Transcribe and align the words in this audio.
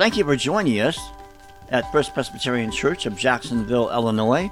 Thank 0.00 0.16
you 0.16 0.24
for 0.24 0.34
joining 0.34 0.80
us 0.80 0.98
at 1.68 1.92
First 1.92 2.14
Presbyterian 2.14 2.72
Church 2.72 3.04
of 3.04 3.18
Jacksonville, 3.18 3.90
Illinois 3.90 4.50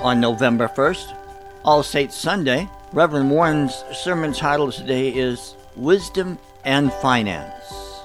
on 0.00 0.18
November 0.18 0.66
1st, 0.66 1.16
All 1.64 1.84
Saints 1.84 2.16
Sunday. 2.16 2.68
Reverend 2.92 3.30
Warren's 3.30 3.84
sermon 3.92 4.32
title 4.32 4.72
today 4.72 5.10
is 5.10 5.54
Wisdom 5.76 6.40
and 6.64 6.92
Finance. 6.94 8.02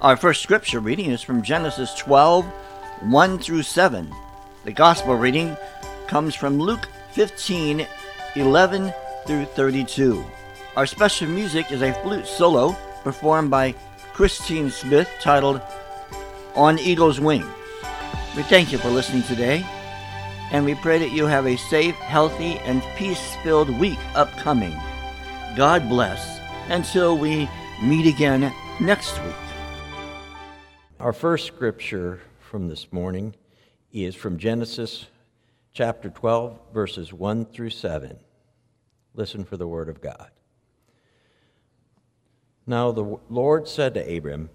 Our 0.00 0.16
first 0.16 0.42
scripture 0.42 0.80
reading 0.80 1.10
is 1.10 1.20
from 1.20 1.42
Genesis 1.42 1.94
12 1.96 2.46
1 2.46 3.38
through 3.38 3.62
7. 3.62 4.10
The 4.64 4.72
gospel 4.72 5.16
reading 5.16 5.54
comes 6.06 6.34
from 6.34 6.58
Luke 6.58 6.88
15 7.12 7.86
11 8.36 8.94
through 9.26 9.44
32. 9.44 10.24
Our 10.78 10.86
special 10.86 11.28
music 11.28 11.70
is 11.70 11.82
a 11.82 11.92
flute 11.92 12.26
solo 12.26 12.74
performed 13.04 13.50
by 13.50 13.74
Christine 14.14 14.70
Smith 14.70 15.10
titled 15.20 15.60
On 16.60 16.78
Eagle's 16.78 17.18
Wings. 17.18 17.46
We 18.36 18.42
thank 18.42 18.70
you 18.70 18.76
for 18.76 18.90
listening 18.90 19.22
today, 19.22 19.64
and 20.52 20.62
we 20.62 20.74
pray 20.74 20.98
that 20.98 21.10
you 21.10 21.24
have 21.24 21.46
a 21.46 21.56
safe, 21.56 21.94
healthy, 21.94 22.58
and 22.58 22.82
peace 22.96 23.34
filled 23.42 23.70
week 23.70 23.98
upcoming. 24.14 24.78
God 25.56 25.88
bless 25.88 26.38
until 26.68 27.16
we 27.16 27.48
meet 27.82 28.06
again 28.06 28.52
next 28.78 29.18
week. 29.24 29.34
Our 31.00 31.14
first 31.14 31.46
scripture 31.46 32.20
from 32.38 32.68
this 32.68 32.92
morning 32.92 33.34
is 33.90 34.14
from 34.14 34.36
Genesis 34.36 35.06
chapter 35.72 36.10
12, 36.10 36.58
verses 36.74 37.10
1 37.10 37.46
through 37.46 37.70
7. 37.70 38.18
Listen 39.14 39.46
for 39.46 39.56
the 39.56 39.66
word 39.66 39.88
of 39.88 40.02
God. 40.02 40.30
Now 42.66 42.92
the 42.92 43.18
Lord 43.30 43.66
said 43.66 43.94
to 43.94 44.16
Abram, 44.16 44.50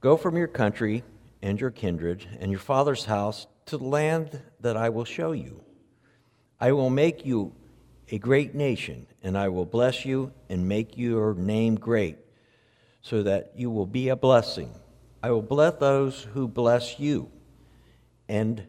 Go 0.00 0.16
from 0.16 0.36
your 0.36 0.46
country 0.46 1.02
and 1.46 1.60
your 1.60 1.70
kindred 1.70 2.26
and 2.40 2.50
your 2.50 2.58
father's 2.58 3.04
house 3.04 3.46
to 3.66 3.78
the 3.78 3.84
land 3.84 4.42
that 4.58 4.76
I 4.76 4.88
will 4.88 5.04
show 5.04 5.30
you. 5.30 5.62
I 6.58 6.72
will 6.72 6.90
make 6.90 7.24
you 7.24 7.54
a 8.10 8.18
great 8.18 8.56
nation, 8.56 9.06
and 9.22 9.38
I 9.38 9.48
will 9.48 9.64
bless 9.64 10.04
you 10.04 10.32
and 10.48 10.68
make 10.68 10.98
your 10.98 11.34
name 11.34 11.76
great, 11.76 12.18
so 13.00 13.22
that 13.22 13.52
you 13.54 13.70
will 13.70 13.86
be 13.86 14.08
a 14.08 14.16
blessing. 14.16 14.74
I 15.22 15.30
will 15.30 15.40
bless 15.40 15.74
those 15.78 16.24
who 16.34 16.48
bless 16.48 16.98
you, 16.98 17.30
and 18.28 18.66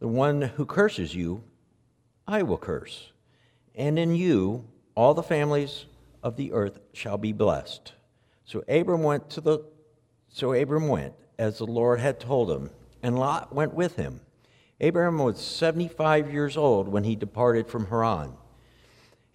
the 0.00 0.08
one 0.08 0.42
who 0.42 0.66
curses 0.66 1.14
you, 1.14 1.44
I 2.28 2.42
will 2.42 2.58
curse. 2.58 3.10
And 3.74 3.98
in 3.98 4.14
you, 4.14 4.66
all 4.94 5.14
the 5.14 5.22
families 5.22 5.86
of 6.22 6.36
the 6.36 6.52
earth 6.52 6.78
shall 6.92 7.16
be 7.16 7.32
blessed. 7.32 7.94
So 8.44 8.62
Abram 8.68 9.02
went 9.02 9.30
to 9.30 9.40
the 9.40 9.64
so 10.34 10.52
Abram 10.52 10.88
went 10.88 11.14
as 11.38 11.58
the 11.58 11.64
Lord 11.64 12.00
had 12.00 12.18
told 12.18 12.50
him, 12.50 12.70
and 13.04 13.16
Lot 13.16 13.54
went 13.54 13.72
with 13.72 13.94
him. 13.94 14.20
Abram 14.80 15.18
was 15.18 15.40
75 15.40 16.32
years 16.32 16.56
old 16.56 16.88
when 16.88 17.04
he 17.04 17.14
departed 17.14 17.68
from 17.68 17.86
Haran. 17.86 18.32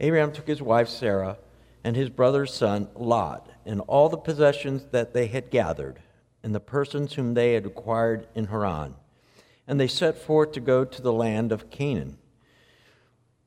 Abram 0.02 0.34
took 0.34 0.46
his 0.46 0.62
wife 0.62 0.90
Sarah 0.90 1.38
and 1.86 1.96
his 1.96 2.10
brother's 2.10 2.54
son 2.54 2.90
Lot 2.96 3.50
and 3.66 3.80
all 3.80 4.10
the 4.10 4.18
possessions 4.18 4.88
that 4.92 5.14
they 5.14 5.28
had 5.28 5.50
gathered 5.50 6.02
and 6.44 6.54
the 6.54 6.60
persons 6.60 7.14
whom 7.14 7.34
they 7.34 7.54
had 7.54 7.66
acquired 7.66 8.28
in 8.36 8.48
Haran. 8.48 8.96
And 9.70 9.80
they 9.80 9.88
set 9.88 10.18
forth 10.18 10.52
to 10.52 10.60
go 10.60 10.84
to 10.84 11.02
the 11.02 11.14
land 11.14 11.54
of 11.54 11.70
Canaan. 11.70 12.18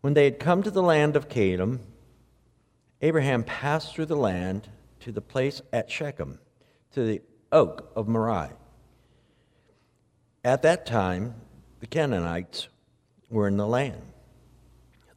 When 0.01 0.15
they 0.15 0.25
had 0.25 0.41
come 0.41 0.63
to 0.63 0.71
the 0.71 0.83
land 0.83 1.17
of 1.17 1.29
Canaan, 1.29 1.81
Abraham 3.03 3.45
passed 3.45 3.95
through 3.95 4.07
the 4.07 4.17
land 4.17 4.69
to 5.01 5.13
the 5.13 5.21
place 5.21 5.61
at 5.71 5.91
Shechem, 5.91 6.39
to 6.93 7.05
the 7.05 7.21
oak 7.53 7.91
of 7.95 8.09
Moreh. 8.09 8.51
At 10.45 10.63
that 10.63 10.87
time, 10.87 11.35
the 11.81 11.87
Canaanites 11.87 12.69
were 13.31 13.47
in 13.47 13.57
the 13.57 13.67
land. 13.67 14.03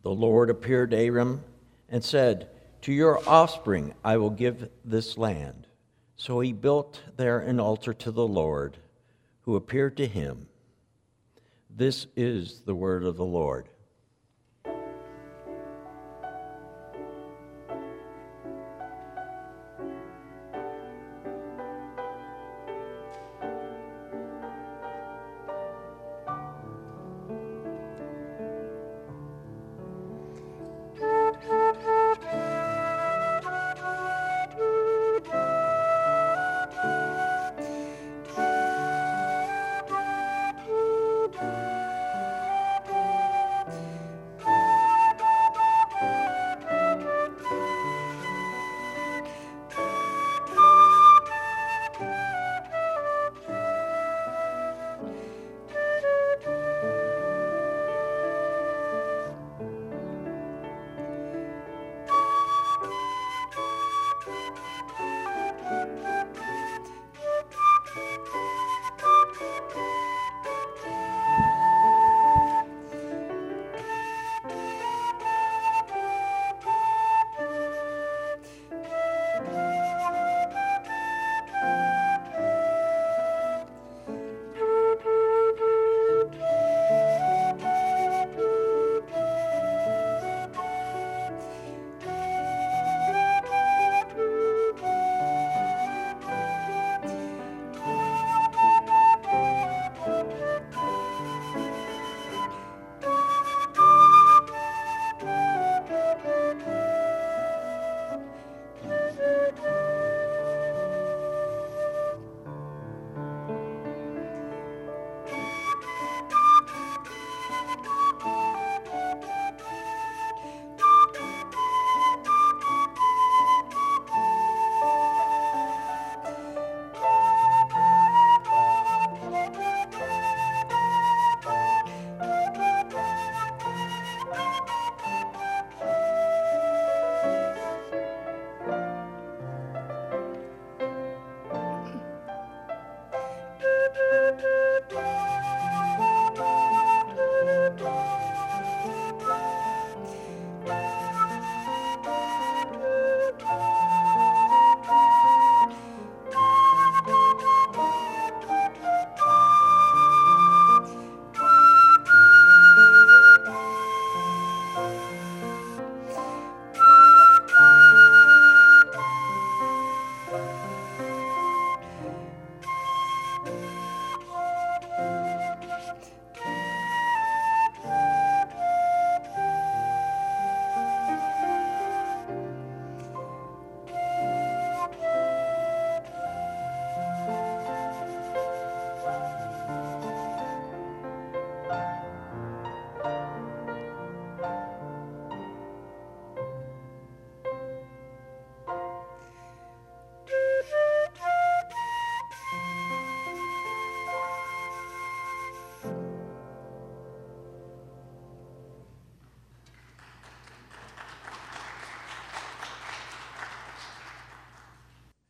The 0.04 0.12
Lord 0.12 0.50
appeared 0.50 0.92
to 0.92 1.08
Abram 1.08 1.44
and 1.90 2.04
said, 2.04 2.50
To 2.84 2.94
your 2.94 3.28
offspring 3.28 3.96
I 4.04 4.18
will 4.18 4.30
give 4.30 4.70
this 4.84 5.18
land. 5.18 5.66
So 6.16 6.40
he 6.40 6.54
built 6.54 7.02
there 7.18 7.40
an 7.40 7.60
altar 7.60 7.94
to 7.94 8.12
the 8.12 8.28
Lord, 8.28 8.78
who 9.42 9.56
appeared 9.56 9.98
to 9.98 10.08
him. 10.08 10.48
This 11.70 12.08
is 12.16 12.62
the 12.62 12.76
word 12.76 13.04
of 13.04 13.18
the 13.18 13.26
Lord. 13.26 13.70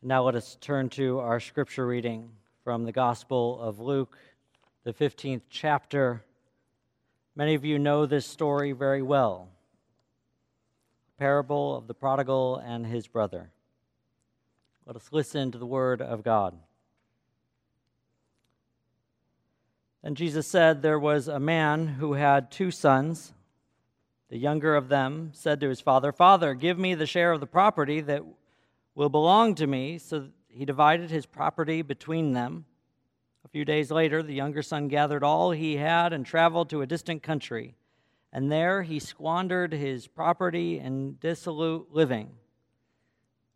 Now 0.08 0.22
let 0.22 0.36
us 0.36 0.56
turn 0.62 0.90
to 0.90 1.18
our 1.18 1.40
scripture 1.40 1.88
reading 1.88 2.30
from 2.64 2.84
the 2.84 2.92
Gospel 2.92 3.60
of 3.60 3.80
Luke, 3.80 4.16
the 4.84 4.94
15th 4.94 5.42
chapter. 5.50 6.24
Many 7.36 7.56
of 7.56 7.66
you 7.66 7.80
know 7.80 8.06
this 8.06 8.28
story 8.28 8.72
very 8.72 9.02
well 9.02 9.50
parable 11.18 11.76
of 11.76 11.88
the 11.88 11.96
prodigal 11.96 12.58
and 12.58 12.86
his 12.86 13.08
brother. 13.08 13.50
Let 14.86 14.96
us 14.96 15.08
listen 15.10 15.52
to 15.54 15.58
the 15.58 15.66
word 15.66 16.04
of 16.04 16.24
God. 16.24 16.56
And 20.04 20.16
Jesus 20.16 20.46
said, 20.46 20.84
There 20.84 21.00
was 21.00 21.28
a 21.28 21.40
man 21.40 21.88
who 21.88 22.14
had 22.14 22.52
two 22.52 22.70
sons. 22.70 23.34
The 24.30 24.38
younger 24.38 24.76
of 24.76 24.88
them 24.88 25.32
said 25.34 25.60
to 25.62 25.70
his 25.70 25.82
father, 25.82 26.12
Father, 26.12 26.54
give 26.54 26.78
me 26.78 26.94
the 26.94 27.08
share 27.08 27.32
of 27.32 27.40
the 27.40 27.48
property 27.48 28.02
that 28.02 28.22
will 28.96 29.10
belong 29.10 29.54
to 29.56 29.68
me. 29.68 29.98
So 29.98 30.30
he 30.48 30.66
divided 30.66 31.12
his 31.12 31.26
property 31.26 31.82
between 31.82 32.32
them. 32.32 32.66
A 33.44 33.50
few 33.50 33.66
days 33.66 33.92
later, 33.92 34.24
the 34.24 34.34
younger 34.34 34.64
son 34.64 34.88
gathered 34.88 35.24
all 35.24 35.52
he 35.52 35.76
had 35.76 36.14
and 36.14 36.26
traveled 36.26 36.70
to 36.70 36.82
a 36.82 36.88
distant 36.88 37.22
country. 37.22 37.76
And 38.34 38.52
there 38.52 38.82
he 38.82 39.00
squandered 39.00 39.72
his 39.72 40.08
property 40.08 40.80
in 40.80 41.18
dissolute 41.20 41.90
living. 41.92 42.32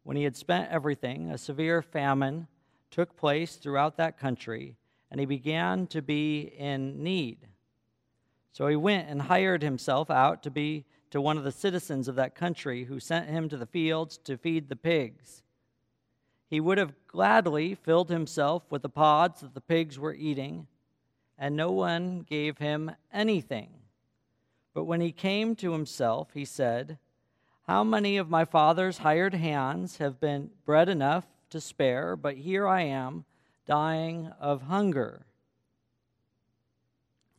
When 0.04 0.16
he 0.16 0.24
had 0.24 0.38
spent 0.38 0.72
everything, 0.72 1.32
a 1.32 1.38
severe 1.38 1.82
famine 1.82 2.48
took 2.92 3.16
place 3.16 3.56
throughout 3.56 3.98
that 3.98 4.18
country, 4.18 4.78
and 5.12 5.20
he 5.20 5.26
began 5.26 5.88
to 5.88 6.02
be 6.02 6.42
in 6.42 7.04
need. 7.04 7.48
So 8.52 8.68
he 8.68 8.76
went 8.76 9.10
and 9.10 9.24
hired 9.24 9.62
himself 9.62 10.10
out 10.10 10.44
to 10.44 10.52
be 10.52 10.86
to 11.12 11.22
one 11.22 11.38
of 11.38 11.44
the 11.44 11.52
citizens 11.52 12.08
of 12.08 12.16
that 12.16 12.36
country 12.36 12.86
who 12.86 13.00
sent 13.00 13.30
him 13.30 13.50
to 13.50 13.58
the 13.58 13.66
fields 13.66 14.18
to 14.20 14.38
feed 14.38 14.70
the 14.70 14.76
pigs. 14.76 15.44
He 16.50 16.60
would 16.60 16.78
have 16.78 16.96
gladly 17.08 17.76
filled 17.76 18.10
himself 18.10 18.64
with 18.70 18.82
the 18.82 18.90
pods 18.90 19.42
that 19.42 19.54
the 19.54 19.62
pigs 19.62 20.00
were 20.00 20.14
eating, 20.14 20.68
and 21.38 21.56
no 21.56 21.72
one 21.72 22.22
gave 22.22 22.58
him 22.58 22.92
anything. 23.14 23.70
But 24.74 24.86
when 24.86 25.02
he 25.02 25.12
came 25.12 25.56
to 25.58 25.72
himself, 25.72 26.30
he 26.34 26.46
said, 26.46 26.98
How 27.68 27.84
many 27.84 28.18
of 28.18 28.30
my 28.30 28.46
father's 28.46 29.00
hired 29.00 29.34
hands 29.34 29.98
have 29.98 30.20
been 30.20 30.52
bread 30.66 30.90
enough 30.90 31.26
to 31.52 31.62
spare, 31.62 32.16
but 32.16 32.38
here 32.38 32.68
I 32.68 32.82
am 32.82 33.26
dying 33.66 34.32
of 34.40 34.64
hunger? 34.64 35.26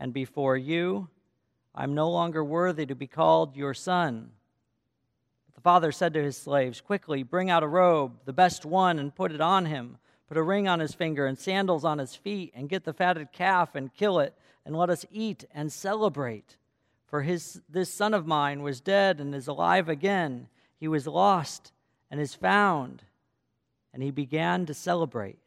and 0.00 0.12
before 0.14 0.56
you. 0.56 1.08
I'm 1.74 1.94
no 1.94 2.10
longer 2.10 2.42
worthy 2.42 2.86
to 2.86 2.94
be 2.96 3.06
called 3.06 3.54
your 3.54 3.74
son. 3.74 4.30
But 5.46 5.54
the 5.54 5.60
father 5.60 5.92
said 5.92 6.14
to 6.14 6.22
his 6.22 6.36
slaves, 6.36 6.80
Quickly, 6.80 7.22
bring 7.22 7.50
out 7.50 7.62
a 7.62 7.68
robe, 7.68 8.14
the 8.24 8.32
best 8.32 8.64
one, 8.64 8.98
and 8.98 9.14
put 9.14 9.30
it 9.30 9.40
on 9.40 9.66
him. 9.66 9.98
Put 10.26 10.38
a 10.38 10.42
ring 10.42 10.66
on 10.66 10.80
his 10.80 10.94
finger 10.94 11.26
and 11.26 11.38
sandals 11.38 11.84
on 11.84 11.98
his 11.98 12.16
feet, 12.16 12.52
and 12.56 12.68
get 12.68 12.84
the 12.84 12.94
fatted 12.94 13.30
calf 13.30 13.74
and 13.74 13.94
kill 13.94 14.18
it, 14.18 14.34
and 14.64 14.74
let 14.74 14.90
us 14.90 15.04
eat 15.12 15.44
and 15.54 15.70
celebrate. 15.70 16.56
For 17.06 17.22
his, 17.22 17.60
this 17.68 17.92
son 17.92 18.14
of 18.14 18.26
mine 18.26 18.62
was 18.62 18.80
dead 18.80 19.20
and 19.20 19.34
is 19.34 19.48
alive 19.48 19.88
again. 19.88 20.48
He 20.78 20.88
was 20.88 21.06
lost 21.06 21.72
and 22.10 22.20
is 22.20 22.34
found. 22.34 23.02
And 23.92 24.02
he 24.02 24.10
began 24.10 24.66
to 24.66 24.74
celebrate. 24.74 25.38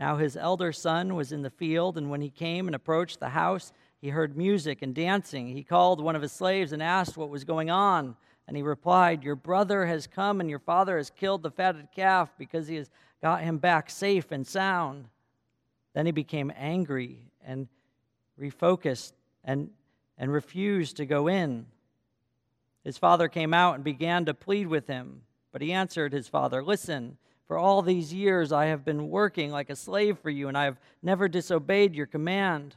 Now 0.00 0.16
his 0.16 0.34
elder 0.34 0.72
son 0.72 1.14
was 1.14 1.30
in 1.30 1.42
the 1.42 1.50
field, 1.50 1.98
and 1.98 2.08
when 2.08 2.22
he 2.22 2.30
came 2.30 2.66
and 2.66 2.74
approached 2.74 3.20
the 3.20 3.28
house, 3.28 3.70
he 4.00 4.08
heard 4.08 4.34
music 4.34 4.80
and 4.80 4.94
dancing. 4.94 5.48
He 5.48 5.62
called 5.62 6.00
one 6.00 6.16
of 6.16 6.22
his 6.22 6.32
slaves 6.32 6.72
and 6.72 6.82
asked 6.82 7.18
what 7.18 7.28
was 7.28 7.44
going 7.44 7.68
on. 7.68 8.16
And 8.48 8.56
he 8.56 8.62
replied, 8.62 9.22
Your 9.22 9.36
brother 9.36 9.84
has 9.84 10.06
come, 10.06 10.40
and 10.40 10.48
your 10.48 10.58
father 10.58 10.96
has 10.96 11.10
killed 11.10 11.42
the 11.42 11.50
fatted 11.50 11.88
calf 11.94 12.30
because 12.38 12.66
he 12.66 12.76
has 12.76 12.88
got 13.20 13.42
him 13.42 13.58
back 13.58 13.90
safe 13.90 14.32
and 14.32 14.46
sound. 14.46 15.04
Then 15.92 16.06
he 16.06 16.12
became 16.12 16.50
angry 16.56 17.18
and 17.44 17.68
refocused 18.40 19.12
and, 19.44 19.68
and 20.16 20.32
refused 20.32 20.96
to 20.96 21.04
go 21.04 21.28
in. 21.28 21.66
His 22.84 22.96
father 22.96 23.28
came 23.28 23.52
out 23.52 23.74
and 23.74 23.84
began 23.84 24.24
to 24.24 24.32
plead 24.32 24.66
with 24.66 24.86
him. 24.86 25.20
But 25.52 25.60
he 25.60 25.72
answered 25.72 26.14
his 26.14 26.26
father, 26.26 26.64
Listen, 26.64 27.18
for 27.50 27.58
all 27.58 27.82
these 27.82 28.14
years 28.14 28.52
I 28.52 28.66
have 28.66 28.84
been 28.84 29.10
working 29.10 29.50
like 29.50 29.70
a 29.70 29.74
slave 29.74 30.20
for 30.20 30.30
you, 30.30 30.46
and 30.46 30.56
I 30.56 30.66
have 30.66 30.78
never 31.02 31.26
disobeyed 31.26 31.96
your 31.96 32.06
command. 32.06 32.76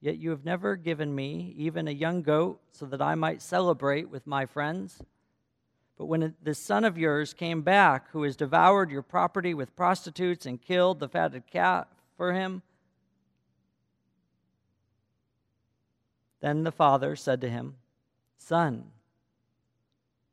Yet 0.00 0.18
you 0.18 0.30
have 0.30 0.44
never 0.44 0.74
given 0.74 1.14
me 1.14 1.54
even 1.56 1.86
a 1.86 1.92
young 1.92 2.22
goat 2.22 2.60
so 2.72 2.84
that 2.86 3.00
I 3.00 3.14
might 3.14 3.40
celebrate 3.40 4.10
with 4.10 4.26
my 4.26 4.44
friends. 4.44 5.00
But 5.96 6.06
when 6.06 6.34
this 6.42 6.58
son 6.58 6.84
of 6.84 6.98
yours 6.98 7.32
came 7.32 7.62
back, 7.62 8.10
who 8.10 8.24
has 8.24 8.34
devoured 8.34 8.90
your 8.90 9.02
property 9.02 9.54
with 9.54 9.76
prostitutes 9.76 10.46
and 10.46 10.60
killed 10.60 10.98
the 10.98 11.08
fatted 11.08 11.46
calf 11.46 11.86
for 12.16 12.32
him, 12.32 12.62
then 16.40 16.64
the 16.64 16.72
father 16.72 17.14
said 17.14 17.40
to 17.42 17.48
him, 17.48 17.76
Son, 18.36 18.86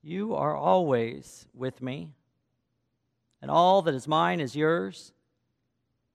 you 0.01 0.33
are 0.33 0.55
always 0.55 1.45
with 1.53 1.83
me 1.83 2.13
and 3.43 3.51
all 3.51 3.81
that 3.81 3.93
is 3.93 4.07
mine 4.07 4.39
is 4.39 4.55
yours. 4.55 5.11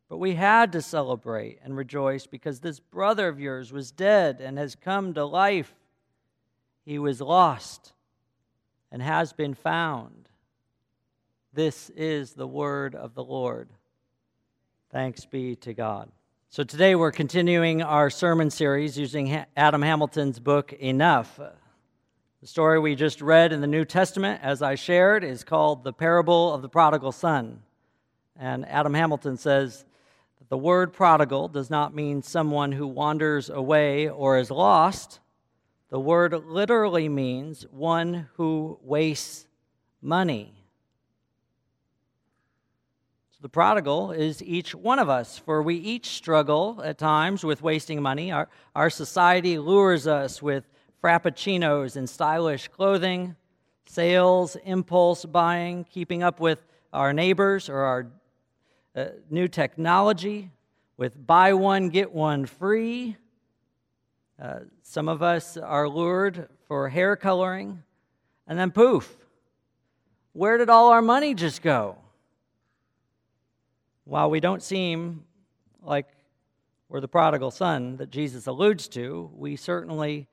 But 0.09 0.17
we 0.17 0.35
had 0.35 0.73
to 0.73 0.81
celebrate 0.81 1.59
and 1.63 1.77
rejoice 1.77 2.27
because 2.27 2.61
this 2.61 2.81
brother 2.81 3.29
of 3.29 3.39
yours 3.39 3.71
was 3.71 3.91
dead 3.91 4.41
and 4.41 4.57
has 4.57 4.75
come 4.75 5.13
to 5.13 5.27
life. 5.27 5.75
He 6.87 6.99
was 6.99 7.21
lost 7.21 7.93
and 8.91 9.03
has 9.03 9.35
been 9.35 9.53
found. 9.53 10.31
This 11.53 11.91
is 11.91 12.33
the 12.33 12.47
word 12.47 12.95
of 12.95 13.13
the 13.13 13.25
Lord. 13.25 13.69
Thanks 14.91 15.27
be 15.27 15.55
to 15.57 15.75
God. 15.75 16.11
So 16.49 16.65
today 16.65 16.95
we're 16.95 17.13
continuing 17.13 17.83
our 17.83 18.09
sermon 18.09 18.49
series 18.49 18.97
using 18.97 19.45
Adam 19.55 19.83
Hamilton's 19.83 20.41
book, 20.41 20.73
Enough. 20.73 21.39
The 22.41 22.47
story 22.47 22.79
we 22.79 22.95
just 22.95 23.21
read 23.21 23.53
in 23.53 23.61
the 23.61 23.67
New 23.67 23.85
Testament, 23.85 24.41
as 24.45 24.63
I 24.63 24.77
shared, 24.77 25.25
is 25.25 25.43
called 25.43 25.83
the 25.83 25.93
parable 25.93 26.55
of 26.55 26.63
the 26.63 26.69
prodigal 26.69 27.11
son. 27.11 27.63
And 28.37 28.65
Adam 28.69 28.95
Hamilton 28.95 29.37
says 29.37 29.85
that 30.39 30.49
the 30.49 30.57
word 30.57 30.93
prodigal 30.93 31.49
does 31.49 31.69
not 31.69 31.97
mean 31.97 32.23
someone 32.23 32.71
who 32.71 32.87
wanders 32.87 33.51
away 33.51 34.09
or 34.09 34.39
is 34.39 34.53
lost. 34.53 35.19
The 35.91 35.99
word 35.99 36.33
literally 36.33 37.09
means 37.09 37.67
one 37.73 38.29
who 38.35 38.79
wastes 38.85 39.49
money. 40.01 40.55
So 43.33 43.39
the 43.43 43.49
prodigal 43.49 44.13
is 44.13 44.41
each 44.45 44.77
one 44.77 45.01
of 45.01 45.09
us, 45.09 45.39
for 45.39 45.61
we 45.61 45.75
each 45.75 46.11
struggle 46.11 46.81
at 46.85 46.99
times 46.99 47.43
with 47.43 47.63
wasting 47.63 48.01
money. 48.01 48.31
Our, 48.31 48.49
our 48.77 48.91
society 48.91 49.59
lures 49.59 50.07
us 50.07 50.41
with 50.41 50.69
frappuccinos 51.03 51.97
and 51.97 52.09
stylish 52.09 52.69
clothing, 52.69 53.37
sales, 53.87 54.57
impulse 54.65 55.25
buying, 55.25 55.85
keeping 55.85 56.23
up 56.23 56.41
with 56.41 56.65
our 56.93 57.13
neighbors 57.13 57.69
or 57.69 57.79
our 57.79 58.07
uh, 58.97 59.07
new 59.31 59.49
technology 59.49 60.51
with 60.97 61.27
buy 61.27 61.53
one, 61.53 61.89
get 61.89 62.13
one 62.13 62.45
free. 62.45 63.17
Uh, 64.41 64.61
some 64.83 65.09
of 65.09 65.23
us 65.23 65.57
are 65.57 65.89
lured 65.89 66.49
for 66.67 66.89
hair 66.89 67.17
coloring, 67.17 67.83
and 68.47 68.59
then 68.59 68.71
poof, 68.71 69.17
where 70.33 70.59
did 70.59 70.69
all 70.69 70.91
our 70.91 71.03
money 71.03 71.35
just 71.35 71.63
go? 71.63 71.97
While 74.05 74.31
we 74.31 74.41
don't 74.41 74.63
seem 74.63 75.25
like 75.83 76.07
we're 76.89 77.01
the 77.01 77.09
prodigal 77.09 77.51
son 77.51 77.97
that 77.99 78.11
Jesus 78.11 78.47
alludes 78.47 78.89
to, 78.89 79.31
we 79.35 79.57
certainly 79.57 80.27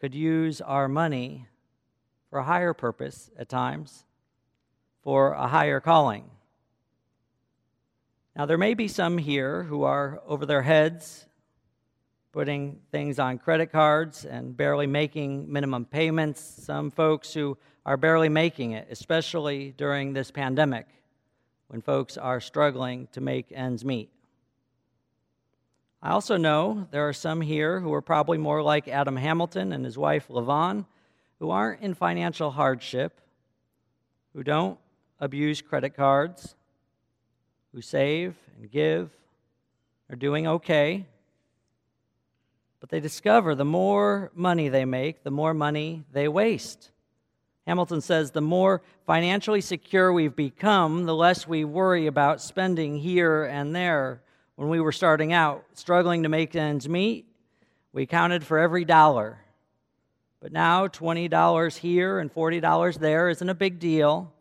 could 0.00 0.14
use 0.14 0.60
our 0.60 0.88
money 0.88 1.46
for 2.30 2.38
a 2.38 2.44
higher 2.44 2.74
purpose 2.74 3.30
at 3.38 3.48
times, 3.48 4.04
for 5.02 5.32
a 5.32 5.48
higher 5.48 5.80
calling. 5.80 6.30
Now, 8.36 8.46
there 8.46 8.58
may 8.58 8.74
be 8.74 8.86
some 8.86 9.18
here 9.18 9.64
who 9.64 9.82
are 9.82 10.22
over 10.26 10.46
their 10.46 10.62
heads, 10.62 11.26
putting 12.32 12.78
things 12.92 13.18
on 13.18 13.38
credit 13.38 13.72
cards 13.72 14.24
and 14.24 14.56
barely 14.56 14.86
making 14.86 15.50
minimum 15.52 15.84
payments. 15.84 16.40
Some 16.40 16.90
folks 16.90 17.34
who 17.34 17.58
are 17.84 17.96
barely 17.96 18.28
making 18.28 18.72
it, 18.72 18.86
especially 18.90 19.72
during 19.76 20.12
this 20.12 20.30
pandemic, 20.30 20.86
when 21.68 21.80
folks 21.80 22.16
are 22.16 22.40
struggling 22.40 23.08
to 23.12 23.20
make 23.20 23.50
ends 23.50 23.84
meet. 23.84 24.10
I 26.00 26.10
also 26.10 26.36
know 26.36 26.86
there 26.92 27.08
are 27.08 27.12
some 27.12 27.40
here 27.40 27.80
who 27.80 27.92
are 27.92 28.02
probably 28.02 28.38
more 28.38 28.62
like 28.62 28.86
Adam 28.86 29.16
Hamilton 29.16 29.72
and 29.72 29.84
his 29.84 29.98
wife 29.98 30.28
LaVon, 30.28 30.86
who 31.40 31.50
aren't 31.50 31.82
in 31.82 31.94
financial 31.94 32.52
hardship, 32.52 33.20
who 34.32 34.44
don't 34.44 34.78
abuse 35.18 35.60
credit 35.60 35.90
cards, 35.90 36.54
who 37.74 37.82
save 37.82 38.36
and 38.56 38.70
give, 38.70 39.10
are 40.08 40.16
doing 40.16 40.46
okay. 40.46 41.04
But 42.80 42.90
they 42.90 43.00
discover 43.00 43.56
the 43.56 43.64
more 43.64 44.30
money 44.34 44.68
they 44.68 44.84
make, 44.84 45.24
the 45.24 45.32
more 45.32 45.52
money 45.52 46.04
they 46.12 46.28
waste. 46.28 46.90
Hamilton 47.66 48.00
says 48.00 48.30
the 48.30 48.40
more 48.40 48.82
financially 49.04 49.60
secure 49.60 50.12
we've 50.12 50.36
become, 50.36 51.06
the 51.06 51.14
less 51.14 51.46
we 51.46 51.64
worry 51.64 52.06
about 52.06 52.40
spending 52.40 52.98
here 52.98 53.44
and 53.44 53.74
there. 53.74 54.22
When 54.58 54.70
we 54.70 54.80
were 54.80 54.90
starting 54.90 55.32
out, 55.32 55.64
struggling 55.74 56.24
to 56.24 56.28
make 56.28 56.56
ends 56.56 56.88
meet, 56.88 57.26
we 57.92 58.06
counted 58.06 58.42
for 58.42 58.58
every 58.58 58.84
dollar. 58.84 59.38
But 60.40 60.50
now, 60.50 60.88
$20 60.88 61.76
here 61.76 62.18
and 62.18 62.34
$40 62.34 62.98
there 62.98 63.28
isn't 63.28 63.48
a 63.48 63.54
big 63.54 63.78
deal. 63.78 64.32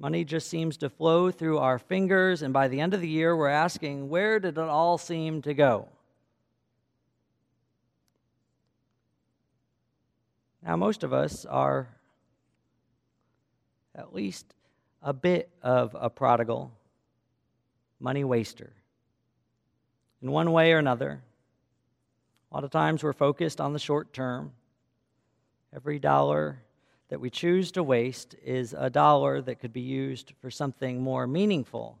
Money 0.00 0.24
just 0.24 0.48
seems 0.48 0.76
to 0.78 0.90
flow 0.90 1.30
through 1.30 1.58
our 1.58 1.78
fingers, 1.78 2.42
and 2.42 2.52
by 2.52 2.66
the 2.66 2.80
end 2.80 2.92
of 2.92 3.00
the 3.00 3.08
year, 3.08 3.36
we're 3.36 3.46
asking, 3.46 4.08
where 4.08 4.40
did 4.40 4.58
it 4.58 4.58
all 4.58 4.98
seem 4.98 5.42
to 5.42 5.54
go? 5.54 5.88
Now, 10.60 10.74
most 10.74 11.04
of 11.04 11.12
us 11.12 11.44
are 11.44 11.86
at 13.94 14.12
least 14.12 14.44
a 15.02 15.12
bit 15.12 15.50
of 15.62 15.96
a 15.96 16.10
prodigal, 16.10 16.72
money 18.00 18.24
waster. 18.24 18.72
In 20.24 20.30
one 20.30 20.52
way 20.52 20.72
or 20.72 20.78
another, 20.78 21.20
a 22.50 22.54
lot 22.54 22.64
of 22.64 22.70
times 22.70 23.04
we're 23.04 23.12
focused 23.12 23.60
on 23.60 23.74
the 23.74 23.78
short 23.78 24.14
term. 24.14 24.52
Every 25.76 25.98
dollar 25.98 26.62
that 27.10 27.20
we 27.20 27.28
choose 27.28 27.70
to 27.72 27.82
waste 27.82 28.34
is 28.42 28.74
a 28.76 28.88
dollar 28.88 29.42
that 29.42 29.60
could 29.60 29.74
be 29.74 29.82
used 29.82 30.32
for 30.40 30.50
something 30.50 31.02
more 31.02 31.26
meaningful. 31.26 31.98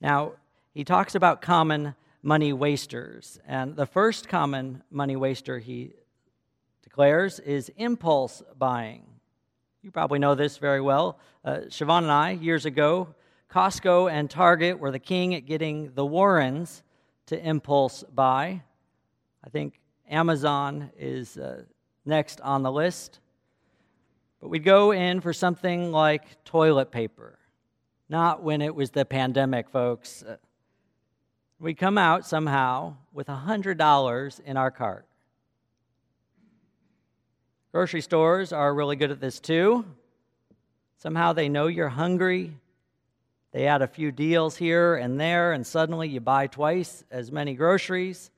Now, 0.00 0.34
he 0.72 0.84
talks 0.84 1.16
about 1.16 1.42
common 1.42 1.96
money 2.22 2.52
wasters, 2.52 3.40
and 3.44 3.74
the 3.74 3.86
first 3.86 4.28
common 4.28 4.84
money 4.88 5.16
waster 5.16 5.58
he 5.58 5.94
declares 6.84 7.40
is 7.40 7.72
impulse 7.76 8.40
buying. 8.56 9.04
You 9.82 9.90
probably 9.90 10.20
know 10.20 10.36
this 10.36 10.58
very 10.58 10.80
well. 10.80 11.18
Uh, 11.44 11.62
Siobhan 11.70 12.02
and 12.02 12.12
I, 12.12 12.30
years 12.30 12.66
ago, 12.66 13.16
Costco 13.52 14.10
and 14.10 14.30
Target 14.30 14.78
were 14.78 14.92
the 14.92 15.00
king 15.00 15.34
at 15.34 15.44
getting 15.44 15.92
the 15.94 16.06
Warrens 16.06 16.82
to 17.26 17.44
impulse 17.44 18.04
buy. 18.14 18.62
I 19.44 19.48
think 19.50 19.80
Amazon 20.08 20.90
is 20.96 21.36
uh, 21.36 21.62
next 22.04 22.40
on 22.42 22.62
the 22.62 22.70
list. 22.70 23.18
But 24.40 24.50
we'd 24.50 24.64
go 24.64 24.92
in 24.92 25.20
for 25.20 25.32
something 25.32 25.90
like 25.90 26.44
toilet 26.44 26.92
paper. 26.92 27.38
Not 28.08 28.42
when 28.42 28.62
it 28.62 28.74
was 28.74 28.90
the 28.90 29.04
pandemic, 29.04 29.68
folks. 29.68 30.22
Uh, 30.22 30.36
we 31.58 31.74
come 31.74 31.98
out 31.98 32.26
somehow 32.26 32.94
with 33.12 33.26
$100 33.26 34.40
in 34.40 34.56
our 34.56 34.70
cart. 34.70 35.06
Grocery 37.72 38.00
stores 38.00 38.52
are 38.52 38.72
really 38.74 38.96
good 38.96 39.10
at 39.10 39.20
this 39.20 39.40
too. 39.40 39.84
Somehow 40.98 41.32
they 41.32 41.48
know 41.48 41.66
you're 41.66 41.88
hungry. 41.88 42.52
They 43.52 43.66
add 43.66 43.82
a 43.82 43.88
few 43.88 44.12
deals 44.12 44.56
here 44.56 44.94
and 44.94 45.18
there, 45.18 45.52
and 45.52 45.66
suddenly 45.66 46.08
you 46.08 46.20
buy 46.20 46.46
twice 46.46 47.04
as 47.10 47.32
many 47.32 47.54
groceries. 47.54 48.30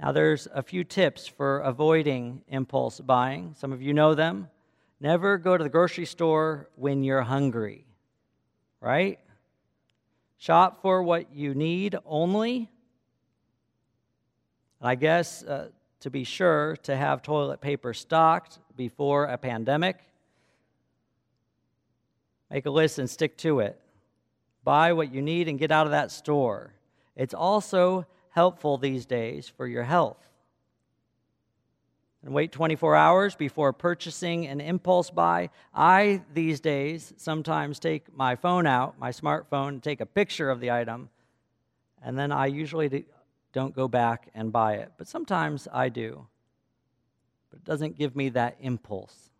Now, 0.00 0.12
there's 0.12 0.48
a 0.54 0.62
few 0.62 0.84
tips 0.84 1.26
for 1.26 1.58
avoiding 1.58 2.42
impulse 2.48 3.00
buying. 3.00 3.54
Some 3.58 3.72
of 3.72 3.82
you 3.82 3.92
know 3.92 4.14
them. 4.14 4.48
Never 5.00 5.38
go 5.38 5.56
to 5.56 5.62
the 5.62 5.70
grocery 5.70 6.06
store 6.06 6.70
when 6.76 7.04
you're 7.04 7.22
hungry, 7.22 7.84
right? 8.80 9.18
Shop 10.38 10.80
for 10.82 11.02
what 11.02 11.32
you 11.32 11.54
need 11.54 11.96
only. 12.06 12.70
I 14.80 14.94
guess 14.94 15.42
uh, 15.42 15.70
to 16.00 16.10
be 16.10 16.24
sure 16.24 16.76
to 16.84 16.96
have 16.96 17.22
toilet 17.22 17.60
paper 17.60 17.92
stocked 17.92 18.60
before 18.76 19.24
a 19.24 19.36
pandemic. 19.36 19.98
Make 22.50 22.66
a 22.66 22.70
list 22.70 22.98
and 22.98 23.08
stick 23.08 23.36
to 23.38 23.60
it. 23.60 23.78
Buy 24.64 24.92
what 24.92 25.12
you 25.12 25.22
need 25.22 25.48
and 25.48 25.58
get 25.58 25.70
out 25.70 25.86
of 25.86 25.92
that 25.92 26.10
store. 26.10 26.72
It's 27.16 27.34
also 27.34 28.06
helpful 28.30 28.78
these 28.78 29.06
days 29.06 29.48
for 29.48 29.66
your 29.66 29.84
health. 29.84 30.28
And 32.24 32.34
wait 32.34 32.52
24 32.52 32.96
hours 32.96 33.34
before 33.34 33.72
purchasing 33.72 34.46
an 34.46 34.60
impulse 34.60 35.10
buy. 35.10 35.50
I, 35.72 36.22
these 36.34 36.60
days, 36.60 37.12
sometimes 37.16 37.78
take 37.78 38.14
my 38.14 38.34
phone 38.34 38.66
out, 38.66 38.98
my 38.98 39.10
smartphone, 39.10 39.80
take 39.80 40.00
a 40.00 40.06
picture 40.06 40.50
of 40.50 40.60
the 40.60 40.70
item, 40.70 41.10
and 42.02 42.18
then 42.18 42.32
I 42.32 42.46
usually 42.46 43.04
don't 43.52 43.74
go 43.74 43.88
back 43.88 44.30
and 44.34 44.52
buy 44.52 44.74
it. 44.74 44.92
But 44.98 45.08
sometimes 45.08 45.68
I 45.72 45.88
do. 45.88 46.26
But 47.50 47.60
it 47.60 47.64
doesn't 47.64 47.96
give 47.96 48.14
me 48.16 48.30
that 48.30 48.56
impulse. 48.60 49.30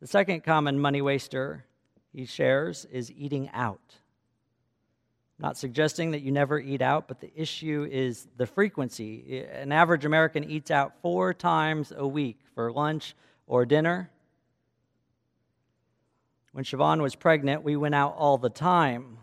The 0.00 0.06
second 0.06 0.42
common 0.42 0.80
money 0.80 1.00
waster 1.00 1.64
he 2.12 2.26
shares 2.26 2.84
is 2.86 3.10
eating 3.10 3.48
out. 3.52 3.80
Not 5.38 5.56
suggesting 5.56 6.12
that 6.12 6.20
you 6.20 6.30
never 6.30 6.60
eat 6.60 6.82
out, 6.82 7.08
but 7.08 7.20
the 7.20 7.32
issue 7.34 7.88
is 7.90 8.28
the 8.36 8.46
frequency. 8.46 9.44
An 9.44 9.72
average 9.72 10.04
American 10.04 10.44
eats 10.44 10.70
out 10.70 10.94
four 11.02 11.34
times 11.34 11.92
a 11.96 12.06
week 12.06 12.38
for 12.54 12.70
lunch 12.70 13.16
or 13.46 13.66
dinner. 13.66 14.08
When 16.52 16.64
Siobhan 16.64 17.00
was 17.00 17.16
pregnant, 17.16 17.64
we 17.64 17.76
went 17.76 17.94
out 17.94 18.14
all 18.16 18.38
the 18.38 18.50
time 18.50 19.18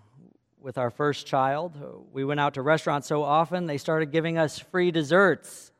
with 0.59 0.77
our 0.77 0.89
first 0.89 1.25
child. 1.25 1.77
We 2.11 2.25
went 2.25 2.39
out 2.39 2.55
to 2.55 2.61
restaurants 2.61 3.07
so 3.07 3.23
often, 3.23 3.65
they 3.65 3.77
started 3.77 4.11
giving 4.11 4.37
us 4.37 4.59
free 4.59 4.91
desserts. 4.91 5.71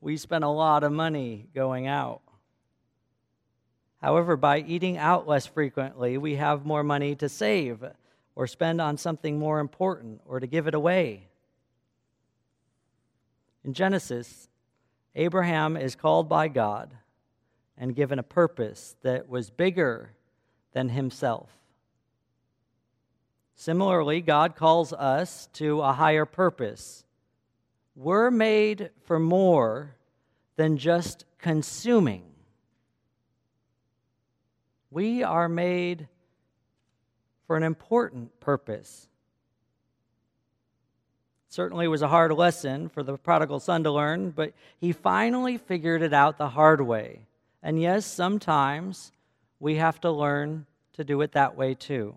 We 0.00 0.16
spent 0.16 0.44
a 0.44 0.48
lot 0.48 0.82
of 0.82 0.90
money 0.90 1.46
going 1.54 1.86
out. 1.86 2.20
However, 4.04 4.36
by 4.36 4.58
eating 4.58 4.98
out 4.98 5.26
less 5.26 5.46
frequently, 5.46 6.18
we 6.18 6.34
have 6.34 6.66
more 6.66 6.82
money 6.82 7.14
to 7.14 7.26
save 7.26 7.82
or 8.34 8.46
spend 8.46 8.78
on 8.78 8.98
something 8.98 9.38
more 9.38 9.60
important 9.60 10.20
or 10.26 10.40
to 10.40 10.46
give 10.46 10.66
it 10.66 10.74
away. 10.74 11.28
In 13.64 13.72
Genesis, 13.72 14.50
Abraham 15.14 15.78
is 15.78 15.96
called 15.96 16.28
by 16.28 16.48
God 16.48 16.90
and 17.78 17.96
given 17.96 18.18
a 18.18 18.22
purpose 18.22 18.94
that 19.00 19.30
was 19.30 19.48
bigger 19.48 20.10
than 20.72 20.90
himself. 20.90 21.48
Similarly, 23.54 24.20
God 24.20 24.54
calls 24.54 24.92
us 24.92 25.48
to 25.54 25.80
a 25.80 25.94
higher 25.94 26.26
purpose. 26.26 27.06
We're 27.96 28.30
made 28.30 28.90
for 29.06 29.18
more 29.18 29.96
than 30.56 30.76
just 30.76 31.24
consuming. 31.38 32.33
We 34.94 35.22
are 35.22 35.48
made 35.48 36.08
for 37.46 37.58
an 37.58 37.62
important 37.62 38.40
purpose. 38.40 39.06
Certainly 41.48 41.88
was 41.88 42.00
a 42.00 42.08
hard 42.08 42.32
lesson 42.32 42.88
for 42.88 43.02
the 43.02 43.18
prodigal 43.18 43.60
son 43.60 43.84
to 43.84 43.90
learn, 43.90 44.30
but 44.30 44.54
he 44.78 44.92
finally 44.92 45.58
figured 45.58 46.00
it 46.00 46.14
out 46.14 46.38
the 46.38 46.48
hard 46.48 46.80
way. 46.80 47.26
And 47.62 47.78
yes, 47.78 48.06
sometimes 48.06 49.12
we 49.60 49.74
have 49.76 50.00
to 50.00 50.10
learn 50.10 50.64
to 50.94 51.04
do 51.04 51.20
it 51.20 51.32
that 51.32 51.56
way 51.56 51.74
too 51.74 52.16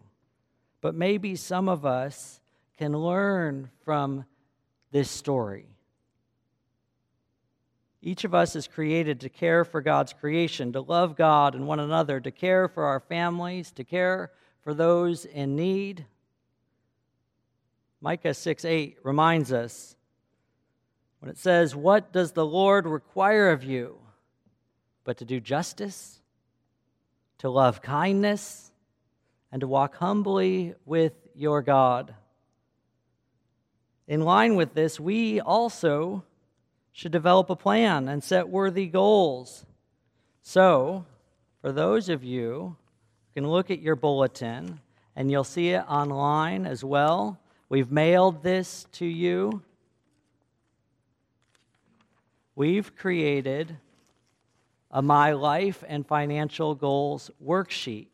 but 0.82 0.96
maybe 0.96 1.36
some 1.36 1.68
of 1.68 1.86
us 1.86 2.40
can 2.78 2.94
learn 2.94 3.70
from 3.84 4.26
this 4.92 5.10
story. 5.10 5.66
Each 8.08 8.24
of 8.24 8.34
us 8.34 8.56
is 8.56 8.70
created 8.70 9.20
to 9.20 9.28
care 9.28 9.66
for 9.66 9.82
God's 9.82 10.14
creation, 10.14 10.72
to 10.72 10.80
love 10.80 11.18
God 11.18 11.56
and 11.56 11.68
one 11.68 11.82
another, 11.82 12.22
to 12.22 12.32
care 12.32 12.70
for 12.70 12.86
our 12.86 13.02
families, 13.02 13.70
to 13.74 13.84
care 13.84 14.32
for 14.64 14.74
those 14.74 15.26
in 15.26 15.58
need. 15.58 16.06
Micah 18.00 18.34
6 18.34 18.64
8 18.64 19.00
reminds 19.04 19.52
us 19.52 19.98
when 21.20 21.30
it 21.30 21.38
says, 21.38 21.76
What 21.76 22.14
does 22.14 22.32
the 22.32 22.46
Lord 22.46 22.88
require 22.88 23.50
of 23.50 23.66
you? 23.66 23.98
But 25.04 25.18
to 25.18 25.26
do 25.26 25.42
justice, 25.42 26.22
to 27.40 27.50
love 27.50 27.82
kindness, 27.82 28.72
and 29.52 29.60
to 29.60 29.68
walk 29.68 29.98
humbly 29.98 30.76
with 30.86 31.12
your 31.36 31.62
God. 31.62 32.16
In 34.08 34.22
line 34.22 34.56
with 34.56 34.74
this, 34.76 34.98
we 34.98 35.42
also 35.42 36.24
should 36.98 37.12
develop 37.12 37.48
a 37.52 37.56
plan 37.56 38.08
and 38.08 38.24
set 38.24 38.50
worthy 38.50 38.88
goals. 38.88 39.68
So, 40.42 41.06
for 41.62 41.72
those 41.72 42.10
of 42.10 42.24
you 42.24 42.76
who 43.36 43.42
can 43.42 43.48
look 43.48 43.70
at 43.70 43.84
your 43.84 43.96
bulletin 43.96 44.80
and 45.16 45.30
you'll 45.30 45.44
see 45.44 45.70
it 45.70 45.86
online 45.88 46.66
as 46.66 46.84
well. 46.84 47.40
We've 47.70 47.92
mailed 47.92 48.42
this 48.42 48.88
to 48.94 49.06
you. 49.06 49.62
We've 52.56 52.96
created 52.96 53.78
a 54.90 55.04
My 55.04 55.34
Life 55.34 55.84
and 55.88 56.04
Financial 56.04 56.74
Goals 56.74 57.30
worksheet. 57.46 58.08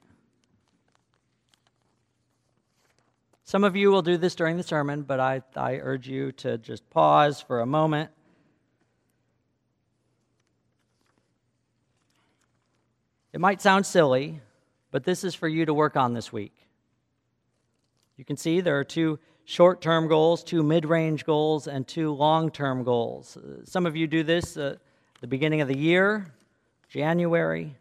Some 3.45 3.63
of 3.63 3.77
you 3.77 3.91
will 3.91 4.01
do 4.01 4.17
this 4.17 4.35
during 4.35 4.57
the 4.57 4.63
sermon, 4.63 5.03
but 5.03 5.21
I, 5.21 5.41
I 5.55 5.75
urge 5.75 6.09
you 6.09 6.33
to 6.33 6.57
just 6.57 6.89
pause 6.89 7.39
for 7.39 7.61
a 7.61 7.65
moment. 7.65 8.11
It 13.33 13.41
might 13.41 13.61
sound 13.61 13.85
silly, 13.85 14.41
but 14.91 15.03
this 15.03 15.23
is 15.23 15.33
for 15.33 15.47
you 15.47 15.65
to 15.65 15.73
work 15.73 15.97
on 15.97 16.13
this 16.13 16.31
week. 16.31 16.53
You 18.15 18.23
can 18.23 18.37
see 18.37 18.61
there 18.61 18.77
are 18.79 18.83
two 18.83 19.19
short 19.43 19.81
term 19.81 20.07
goals, 20.07 20.43
two 20.43 20.61
mid 20.61 20.85
range 20.85 21.25
goals, 21.25 21.67
and 21.67 21.87
two 21.87 22.13
long 22.13 22.51
term 22.51 22.83
goals. 22.83 23.35
Uh, 23.35 23.65
some 23.65 23.87
of 23.87 23.95
you 23.95 24.05
do 24.05 24.21
this 24.21 24.55
at 24.55 24.77
the 25.19 25.27
beginning 25.27 25.61
of 25.61 25.67
the 25.67 25.77
year, 25.77 26.27
January. 26.87 27.75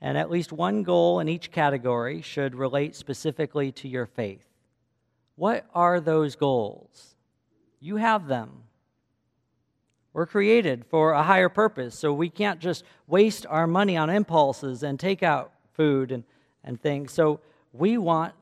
And 0.00 0.16
at 0.16 0.30
least 0.30 0.50
one 0.50 0.82
goal 0.82 1.20
in 1.20 1.28
each 1.28 1.50
category 1.50 2.22
should 2.22 2.54
relate 2.54 2.96
specifically 2.96 3.70
to 3.72 3.88
your 3.88 4.06
faith. 4.06 4.46
What 5.34 5.66
are 5.74 6.00
those 6.00 6.36
goals? 6.36 7.16
You 7.80 7.96
have 7.96 8.28
them. 8.28 8.62
We're 10.16 10.24
created 10.24 10.86
for 10.86 11.12
a 11.12 11.22
higher 11.22 11.50
purpose, 11.50 11.94
so 11.94 12.10
we 12.10 12.30
can't 12.30 12.58
just 12.58 12.84
waste 13.06 13.44
our 13.50 13.66
money 13.66 13.98
on 13.98 14.08
impulses 14.08 14.82
and 14.82 14.98
take 14.98 15.22
out 15.22 15.52
food 15.74 16.10
and, 16.10 16.24
and 16.64 16.80
things. 16.80 17.12
So 17.12 17.40
we 17.74 17.98
want 17.98 18.32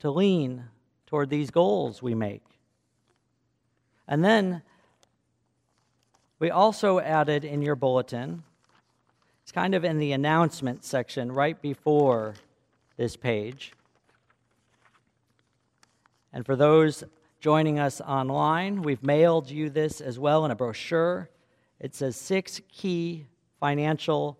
to 0.00 0.10
lean 0.10 0.64
toward 1.06 1.30
these 1.30 1.50
goals 1.50 2.02
we 2.02 2.14
make. 2.14 2.44
And 4.06 4.22
then 4.22 4.60
we 6.38 6.50
also 6.50 7.00
added 7.00 7.46
in 7.46 7.62
your 7.62 7.76
bulletin 7.76 8.42
it's 9.42 9.52
kind 9.52 9.74
of 9.74 9.86
in 9.86 9.96
the 9.96 10.12
announcement 10.12 10.84
section 10.84 11.32
right 11.32 11.58
before 11.62 12.34
this 12.98 13.16
page. 13.16 13.72
And 16.30 16.44
for 16.44 16.56
those 16.56 17.04
joining 17.44 17.78
us 17.78 18.00
online, 18.00 18.80
we've 18.80 19.02
mailed 19.02 19.50
you 19.50 19.68
this 19.68 20.00
as 20.00 20.18
well 20.18 20.46
in 20.46 20.50
a 20.50 20.54
brochure. 20.54 21.28
It 21.78 21.94
says 21.94 22.16
six 22.16 22.62
key 22.72 23.26
financial 23.60 24.38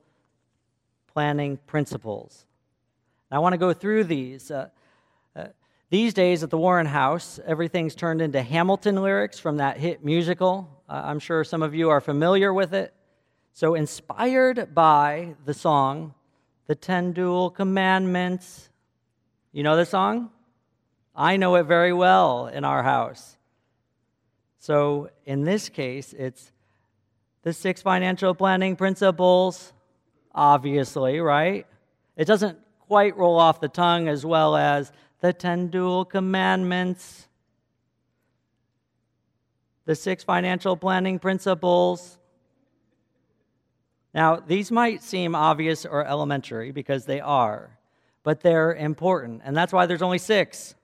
planning 1.13 1.59
principles. 1.67 2.47
I 3.31 3.41
want 3.41 3.53
to 3.53 3.59
go 3.59 3.75
through 3.75 4.05
these. 4.05 4.51
Uh, 4.51 4.71
uh, 5.37 5.49
these 5.91 6.15
days 6.15 6.43
at 6.43 6.49
the 6.49 6.57
Warren 6.57 6.87
House, 6.87 7.39
everything's 7.45 7.95
turned 7.95 8.23
into 8.23 8.41
Hamilton 8.41 9.03
lyrics 9.03 9.39
from 9.39 9.59
that 9.59 9.77
hit 9.77 10.03
musical. 10.03 10.67
Uh, 10.89 11.03
I'm 11.05 11.19
sure 11.19 11.45
some 11.45 11.63
of 11.63 11.75
you 11.75 11.91
are 11.91 12.01
familiar 12.01 12.55
with 12.55 12.73
it. 12.73 12.95
So, 13.53 13.75
inspired 13.75 14.75
by 14.75 15.35
the 15.45 15.53
song, 15.53 16.15
The 16.69 16.75
Ten 16.75 17.13
Duel 17.13 17.51
Commandments, 17.51 18.71
you 19.53 19.63
know 19.63 19.77
the 19.77 19.85
song? 19.85 20.31
I 21.15 21.37
know 21.37 21.55
it 21.57 21.65
very 21.65 21.93
well 21.93 22.49
in 22.49 22.65
our 22.65 22.83
house. 22.83 23.37
So, 24.59 25.11
in 25.27 25.45
this 25.45 25.69
case, 25.69 26.13
it's 26.13 26.51
the 27.43 27.53
six 27.53 27.83
financial 27.83 28.35
planning 28.35 28.77
principles, 28.77 29.73
obviously, 30.35 31.21
right? 31.21 31.67
It 32.17 32.25
doesn't 32.25 32.59
quite 32.81 33.17
roll 33.17 33.39
off 33.39 33.61
the 33.61 33.69
tongue 33.69 34.09
as 34.09 34.25
well 34.25 34.57
as 34.57 34.91
the 35.21 35.33
ten 35.33 35.69
duel 35.69 36.05
commandments, 36.05 37.29
the 39.85 39.95
six 39.95 40.25
financial 40.25 40.77
planning 40.77 41.19
principles, 41.19 42.19
now, 44.15 44.37
these 44.37 44.71
might 44.71 45.03
seem 45.03 45.35
obvious 45.35 45.85
or 45.85 46.07
elementary 46.07 46.71
because 46.71 47.05
they 47.05 47.21
are, 47.21 47.77
but 48.23 48.41
they're 48.41 48.73
important. 48.73 49.43
And 49.45 49.57
that's 49.57 49.73
why 49.73 49.87
there's 49.87 50.03
only 50.03 50.19
six. 50.19 50.77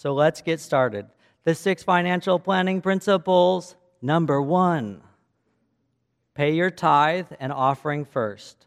So 0.00 0.14
let's 0.14 0.40
get 0.40 0.60
started. 0.60 1.04
The 1.44 1.54
six 1.54 1.82
financial 1.82 2.38
planning 2.38 2.80
principles. 2.80 3.76
Number 4.00 4.40
one, 4.40 5.02
pay 6.32 6.54
your 6.54 6.70
tithe 6.70 7.26
and 7.38 7.52
offering 7.52 8.06
first. 8.06 8.64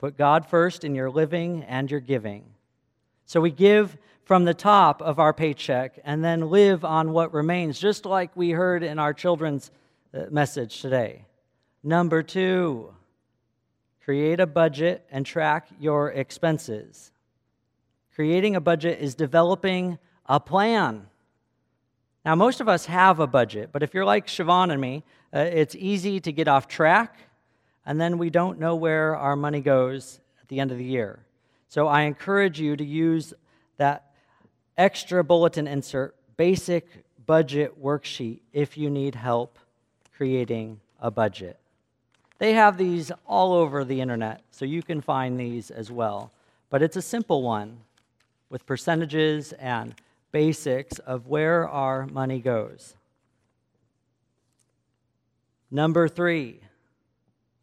Put 0.00 0.18
God 0.18 0.46
first 0.46 0.82
in 0.82 0.96
your 0.96 1.10
living 1.10 1.62
and 1.62 1.88
your 1.88 2.00
giving. 2.00 2.44
So 3.24 3.40
we 3.40 3.52
give 3.52 3.96
from 4.24 4.44
the 4.44 4.52
top 4.52 5.00
of 5.00 5.20
our 5.20 5.32
paycheck 5.32 6.00
and 6.02 6.24
then 6.24 6.50
live 6.50 6.84
on 6.84 7.12
what 7.12 7.32
remains, 7.32 7.78
just 7.78 8.04
like 8.04 8.34
we 8.34 8.50
heard 8.50 8.82
in 8.82 8.98
our 8.98 9.14
children's 9.14 9.70
uh, 10.12 10.24
message 10.28 10.80
today. 10.82 11.24
Number 11.84 12.24
two, 12.24 12.92
create 14.02 14.40
a 14.40 14.46
budget 14.48 15.06
and 15.12 15.24
track 15.24 15.68
your 15.78 16.10
expenses. 16.10 17.12
Creating 18.14 18.56
a 18.56 18.60
budget 18.60 19.00
is 19.00 19.14
developing 19.14 19.98
a 20.26 20.40
plan. 20.40 21.06
Now, 22.24 22.34
most 22.34 22.60
of 22.60 22.68
us 22.68 22.86
have 22.86 23.18
a 23.18 23.26
budget, 23.26 23.70
but 23.72 23.82
if 23.82 23.94
you're 23.94 24.04
like 24.04 24.26
Siobhan 24.26 24.70
and 24.70 24.80
me, 24.80 25.04
uh, 25.34 25.40
it's 25.40 25.74
easy 25.74 26.20
to 26.20 26.32
get 26.32 26.48
off 26.48 26.68
track, 26.68 27.16
and 27.86 28.00
then 28.00 28.18
we 28.18 28.28
don't 28.30 28.58
know 28.58 28.74
where 28.74 29.16
our 29.16 29.36
money 29.36 29.60
goes 29.60 30.20
at 30.42 30.48
the 30.48 30.60
end 30.60 30.70
of 30.70 30.78
the 30.78 30.84
year. 30.84 31.20
So 31.68 31.86
I 31.86 32.02
encourage 32.02 32.60
you 32.60 32.76
to 32.76 32.84
use 32.84 33.32
that 33.78 34.12
extra 34.76 35.24
bulletin 35.24 35.66
insert, 35.66 36.14
basic 36.36 36.86
budget 37.26 37.80
worksheet, 37.82 38.40
if 38.52 38.76
you 38.76 38.90
need 38.90 39.14
help 39.14 39.58
creating 40.16 40.80
a 41.00 41.10
budget. 41.10 41.58
They 42.38 42.54
have 42.54 42.76
these 42.76 43.12
all 43.26 43.52
over 43.52 43.84
the 43.84 44.00
internet, 44.00 44.42
so 44.50 44.64
you 44.64 44.82
can 44.82 45.00
find 45.00 45.38
these 45.38 45.70
as 45.70 45.90
well. 45.90 46.32
But 46.68 46.82
it's 46.82 46.96
a 46.96 47.02
simple 47.02 47.42
one 47.42 47.78
with 48.50 48.66
percentages 48.66 49.52
and 49.54 49.94
basics 50.32 50.98
of 50.98 51.28
where 51.28 51.68
our 51.68 52.06
money 52.06 52.40
goes. 52.40 52.94
Number 55.70 56.08
three. 56.08 56.60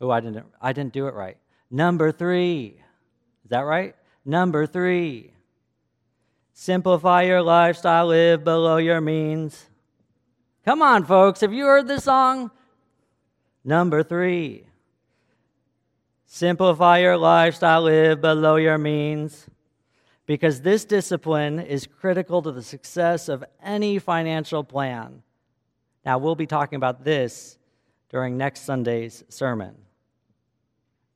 Oh, 0.01 0.09
I 0.09 0.19
didn't, 0.21 0.45
I 0.61 0.73
didn't 0.73 0.93
do 0.93 1.07
it 1.07 1.13
right. 1.13 1.37
Number 1.69 2.11
three. 2.11 2.81
Is 3.43 3.49
that 3.49 3.61
right? 3.61 3.95
Number 4.25 4.65
three. 4.65 5.33
Simplify 6.53 7.21
your 7.23 7.41
lifestyle, 7.43 8.07
live 8.07 8.43
below 8.43 8.77
your 8.77 9.01
means. 9.01 9.67
Come 10.65 10.81
on, 10.81 11.05
folks. 11.05 11.41
Have 11.41 11.53
you 11.53 11.65
heard 11.65 11.87
this 11.87 12.05
song? 12.05 12.49
Number 13.67 14.01
three, 14.01 14.65
simplify 16.25 16.99
your 16.99 17.17
lifestyle, 17.17 17.81
live 17.81 18.21
below 18.21 18.55
your 18.55 18.77
means, 18.77 19.45
because 20.27 20.61
this 20.61 20.85
discipline 20.85 21.59
is 21.59 21.87
critical 21.87 22.41
to 22.43 22.51
the 22.51 22.61
success 22.61 23.29
of 23.29 23.43
any 23.63 23.97
financial 23.97 24.63
plan. 24.63 25.23
Now, 26.05 26.19
we'll 26.19 26.35
be 26.35 26.45
talking 26.45 26.75
about 26.75 27.03
this 27.03 27.57
during 28.09 28.37
next 28.37 28.61
Sunday's 28.61 29.23
sermon. 29.29 29.75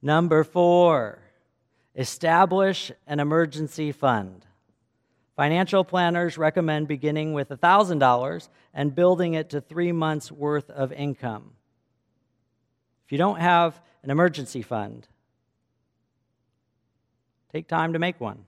Number 0.02 0.44
four, 0.44 1.20
establish 1.94 2.92
an 3.06 3.20
emergency 3.20 3.92
fund. 3.92 4.46
Financial 5.36 5.84
planners 5.84 6.38
recommend 6.38 6.88
beginning 6.88 7.34
with 7.34 7.50
$1,000 7.50 8.50
and 8.74 8.96
building 8.96 9.34
it 9.34 9.50
to 9.50 9.60
three 9.60 9.92
months' 9.92 10.32
worth 10.32 10.70
of 10.70 10.94
income. 10.94 11.52
If 13.06 13.12
you 13.12 13.18
don't 13.18 13.40
have 13.40 13.82
an 14.04 14.10
emergency 14.10 14.62
fund, 14.62 15.08
take 17.52 17.68
time 17.68 17.92
to 17.94 18.00
make 18.00 18.20
one. 18.22 18.46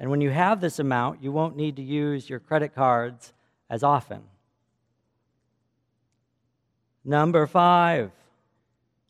And 0.00 0.10
when 0.10 0.20
you 0.20 0.30
have 0.30 0.60
this 0.60 0.80
amount, 0.80 1.22
you 1.22 1.30
won't 1.30 1.56
need 1.56 1.76
to 1.76 1.82
use 1.82 2.28
your 2.28 2.40
credit 2.40 2.74
cards 2.74 3.32
as 3.68 3.84
often. 3.84 4.22
Number 7.04 7.46
five. 7.46 8.10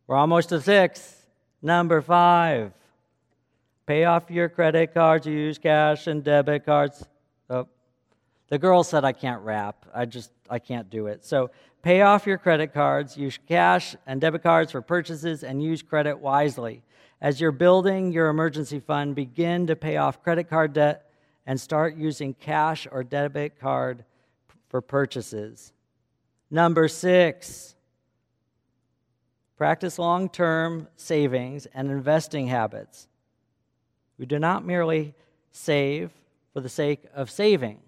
We're 0.06 0.16
almost 0.16 0.50
to 0.50 0.60
six. 0.60 1.16
Number 1.62 2.02
five. 2.02 2.72
Pay 3.86 4.04
off 4.04 4.30
your 4.30 4.50
credit 4.50 4.92
cards, 4.92 5.26
use 5.26 5.56
cash 5.56 6.06
and 6.06 6.22
debit 6.22 6.66
cards. 6.66 7.02
Oh, 7.48 7.66
the 8.48 8.58
girl 8.58 8.84
said 8.84 9.04
I 9.04 9.12
can't 9.12 9.42
rap. 9.42 9.86
I 9.94 10.04
just 10.04 10.30
I 10.50 10.58
can't 10.58 10.90
do 10.90 11.06
it. 11.06 11.24
So 11.24 11.50
Pay 11.82 12.02
off 12.02 12.26
your 12.26 12.36
credit 12.36 12.74
cards, 12.74 13.16
use 13.16 13.38
cash 13.48 13.96
and 14.06 14.20
debit 14.20 14.42
cards 14.42 14.70
for 14.70 14.82
purchases, 14.82 15.42
and 15.42 15.62
use 15.62 15.82
credit 15.82 16.18
wisely. 16.18 16.82
As 17.20 17.40
you're 17.40 17.52
building 17.52 18.12
your 18.12 18.28
emergency 18.28 18.80
fund, 18.80 19.14
begin 19.14 19.66
to 19.66 19.76
pay 19.76 19.98
off 19.98 20.22
credit 20.22 20.48
card 20.48 20.72
debt 20.72 21.10
and 21.46 21.60
start 21.60 21.96
using 21.96 22.32
cash 22.34 22.86
or 22.90 23.04
debit 23.04 23.58
card 23.58 24.04
for 24.68 24.80
purchases. 24.80 25.72
Number 26.50 26.88
six, 26.88 27.74
practice 29.56 29.98
long 29.98 30.28
term 30.28 30.88
savings 30.96 31.66
and 31.74 31.90
investing 31.90 32.46
habits. 32.46 33.06
We 34.16 34.26
do 34.26 34.38
not 34.38 34.64
merely 34.64 35.14
save 35.50 36.10
for 36.52 36.60
the 36.60 36.68
sake 36.68 37.04
of 37.14 37.30
saving. 37.30 37.80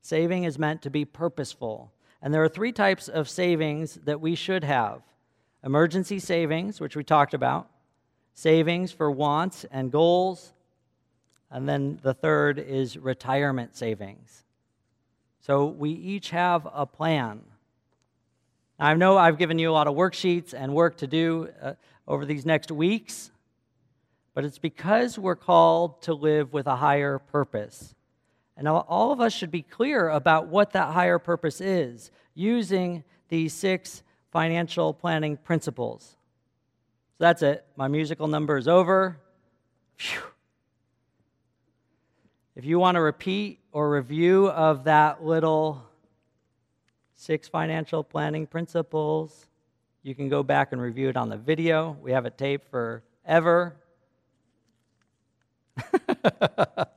Saving 0.00 0.44
is 0.44 0.58
meant 0.58 0.82
to 0.82 0.90
be 0.90 1.04
purposeful. 1.04 1.92
And 2.22 2.32
there 2.32 2.42
are 2.42 2.48
three 2.48 2.72
types 2.72 3.08
of 3.08 3.28
savings 3.28 3.94
that 4.04 4.20
we 4.20 4.34
should 4.34 4.64
have 4.64 5.02
emergency 5.62 6.18
savings, 6.18 6.78
which 6.80 6.94
we 6.94 7.02
talked 7.02 7.32
about, 7.32 7.70
savings 8.34 8.92
for 8.92 9.10
wants 9.10 9.64
and 9.70 9.90
goals, 9.90 10.52
and 11.50 11.68
then 11.68 11.98
the 12.02 12.12
third 12.12 12.58
is 12.58 12.98
retirement 12.98 13.76
savings. 13.76 14.44
So 15.40 15.66
we 15.66 15.90
each 15.90 16.30
have 16.30 16.66
a 16.72 16.84
plan. 16.84 17.42
I 18.78 18.94
know 18.94 19.16
I've 19.16 19.38
given 19.38 19.58
you 19.58 19.70
a 19.70 19.72
lot 19.72 19.86
of 19.86 19.94
worksheets 19.94 20.52
and 20.52 20.74
work 20.74 20.96
to 20.98 21.06
do 21.06 21.48
uh, 21.62 21.74
over 22.08 22.26
these 22.26 22.44
next 22.44 22.72
weeks, 22.72 23.30
but 24.34 24.44
it's 24.44 24.58
because 24.58 25.16
we're 25.18 25.36
called 25.36 26.02
to 26.02 26.14
live 26.14 26.52
with 26.52 26.66
a 26.66 26.76
higher 26.76 27.18
purpose. 27.18 27.94
And 28.56 28.66
all 28.68 29.12
of 29.12 29.20
us 29.20 29.32
should 29.32 29.50
be 29.50 29.62
clear 29.62 30.08
about 30.08 30.48
what 30.48 30.72
that 30.72 30.92
higher 30.92 31.18
purpose 31.18 31.60
is 31.60 32.10
using 32.34 33.04
these 33.28 33.52
six 33.52 34.02
financial 34.30 34.92
planning 34.92 35.36
principles. 35.36 36.16
So 37.18 37.24
that's 37.24 37.42
it. 37.42 37.64
My 37.76 37.86
musical 37.86 38.26
number 38.26 38.56
is 38.56 38.66
over. 38.66 39.20
Phew. 39.96 40.20
If 42.56 42.64
you 42.64 42.78
want 42.80 42.96
to 42.96 43.00
repeat 43.00 43.60
or 43.70 43.90
review 43.90 44.48
of 44.48 44.84
that 44.84 45.24
little 45.24 45.82
six 47.14 47.46
financial 47.46 48.02
planning 48.02 48.46
principles, 48.46 49.46
you 50.02 50.14
can 50.14 50.28
go 50.28 50.42
back 50.42 50.72
and 50.72 50.80
review 50.80 51.08
it 51.08 51.16
on 51.16 51.28
the 51.28 51.36
video. 51.36 51.96
We 52.02 52.10
have 52.12 52.26
it 52.26 52.36
taped 52.36 52.68
forever. 52.68 53.76
but 56.00 56.88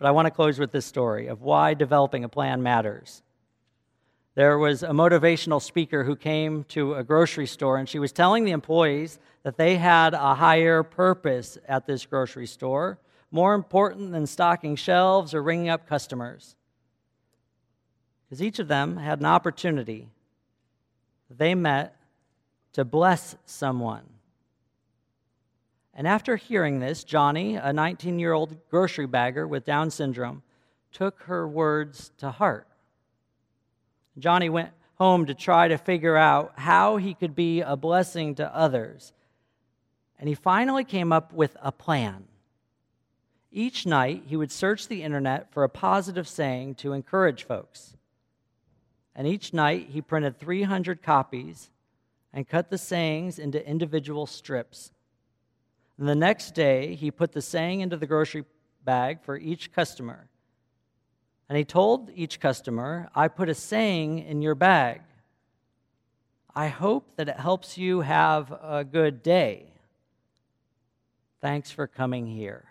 I 0.00 0.10
want 0.10 0.26
to 0.26 0.30
close 0.30 0.58
with 0.58 0.72
this 0.72 0.84
story 0.84 1.28
of 1.28 1.40
why 1.42 1.72
developing 1.74 2.24
a 2.24 2.28
plan 2.28 2.62
matters. 2.62 3.22
There 4.36 4.58
was 4.58 4.82
a 4.82 4.90
motivational 4.90 5.62
speaker 5.62 6.04
who 6.04 6.14
came 6.14 6.64
to 6.64 6.92
a 6.92 7.02
grocery 7.02 7.46
store, 7.46 7.78
and 7.78 7.88
she 7.88 7.98
was 7.98 8.12
telling 8.12 8.44
the 8.44 8.50
employees 8.50 9.18
that 9.44 9.56
they 9.56 9.78
had 9.78 10.12
a 10.12 10.34
higher 10.34 10.82
purpose 10.82 11.56
at 11.66 11.86
this 11.86 12.04
grocery 12.04 12.46
store 12.46 12.98
more 13.30 13.54
important 13.54 14.12
than 14.12 14.26
stocking 14.26 14.76
shelves 14.76 15.32
or 15.32 15.42
ringing 15.42 15.70
up 15.70 15.88
customers. 15.88 16.54
Because 18.28 18.42
each 18.42 18.58
of 18.58 18.68
them 18.68 18.98
had 18.98 19.20
an 19.20 19.24
opportunity 19.26 20.10
they 21.30 21.54
met 21.54 21.96
to 22.74 22.84
bless 22.84 23.36
someone. 23.46 24.04
And 25.94 26.06
after 26.06 26.36
hearing 26.36 26.78
this, 26.78 27.04
Johnny, 27.04 27.56
a 27.56 27.72
19 27.72 28.18
year 28.18 28.34
old 28.34 28.54
grocery 28.68 29.06
bagger 29.06 29.48
with 29.48 29.64
Down 29.64 29.90
syndrome, 29.90 30.42
took 30.92 31.22
her 31.22 31.48
words 31.48 32.12
to 32.18 32.30
heart. 32.30 32.68
Johnny 34.18 34.48
went 34.48 34.70
home 34.96 35.26
to 35.26 35.34
try 35.34 35.68
to 35.68 35.76
figure 35.76 36.16
out 36.16 36.54
how 36.56 36.96
he 36.96 37.14
could 37.14 37.34
be 37.34 37.60
a 37.60 37.76
blessing 37.76 38.34
to 38.36 38.56
others. 38.56 39.12
And 40.18 40.28
he 40.28 40.34
finally 40.34 40.84
came 40.84 41.12
up 41.12 41.32
with 41.32 41.56
a 41.60 41.70
plan. 41.70 42.24
Each 43.52 43.86
night, 43.86 44.24
he 44.26 44.36
would 44.36 44.52
search 44.52 44.88
the 44.88 45.02
internet 45.02 45.52
for 45.52 45.64
a 45.64 45.68
positive 45.68 46.26
saying 46.28 46.76
to 46.76 46.92
encourage 46.92 47.44
folks. 47.44 47.96
And 49.14 49.26
each 49.26 49.52
night, 49.52 49.88
he 49.90 50.02
printed 50.02 50.38
300 50.38 51.02
copies 51.02 51.70
and 52.32 52.48
cut 52.48 52.70
the 52.70 52.78
sayings 52.78 53.38
into 53.38 53.66
individual 53.66 54.26
strips. 54.26 54.92
And 55.98 56.06
the 56.06 56.14
next 56.14 56.54
day, 56.54 56.94
he 56.94 57.10
put 57.10 57.32
the 57.32 57.40
saying 57.40 57.80
into 57.80 57.96
the 57.96 58.06
grocery 58.06 58.44
bag 58.84 59.22
for 59.22 59.38
each 59.38 59.72
customer. 59.72 60.28
And 61.48 61.56
he 61.56 61.64
told 61.64 62.10
each 62.14 62.40
customer, 62.40 63.08
I 63.14 63.28
put 63.28 63.48
a 63.48 63.54
saying 63.54 64.18
in 64.18 64.42
your 64.42 64.54
bag. 64.54 65.02
I 66.54 66.68
hope 66.68 67.16
that 67.16 67.28
it 67.28 67.38
helps 67.38 67.78
you 67.78 68.00
have 68.00 68.50
a 68.50 68.82
good 68.82 69.22
day. 69.22 69.66
Thanks 71.40 71.70
for 71.70 71.86
coming 71.86 72.26
here. 72.26 72.64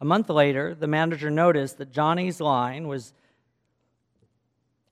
A 0.00 0.04
month 0.04 0.30
later, 0.30 0.74
the 0.74 0.86
manager 0.86 1.28
noticed 1.28 1.78
that 1.78 1.90
Johnny's 1.90 2.40
line 2.40 2.86
was, 2.86 3.12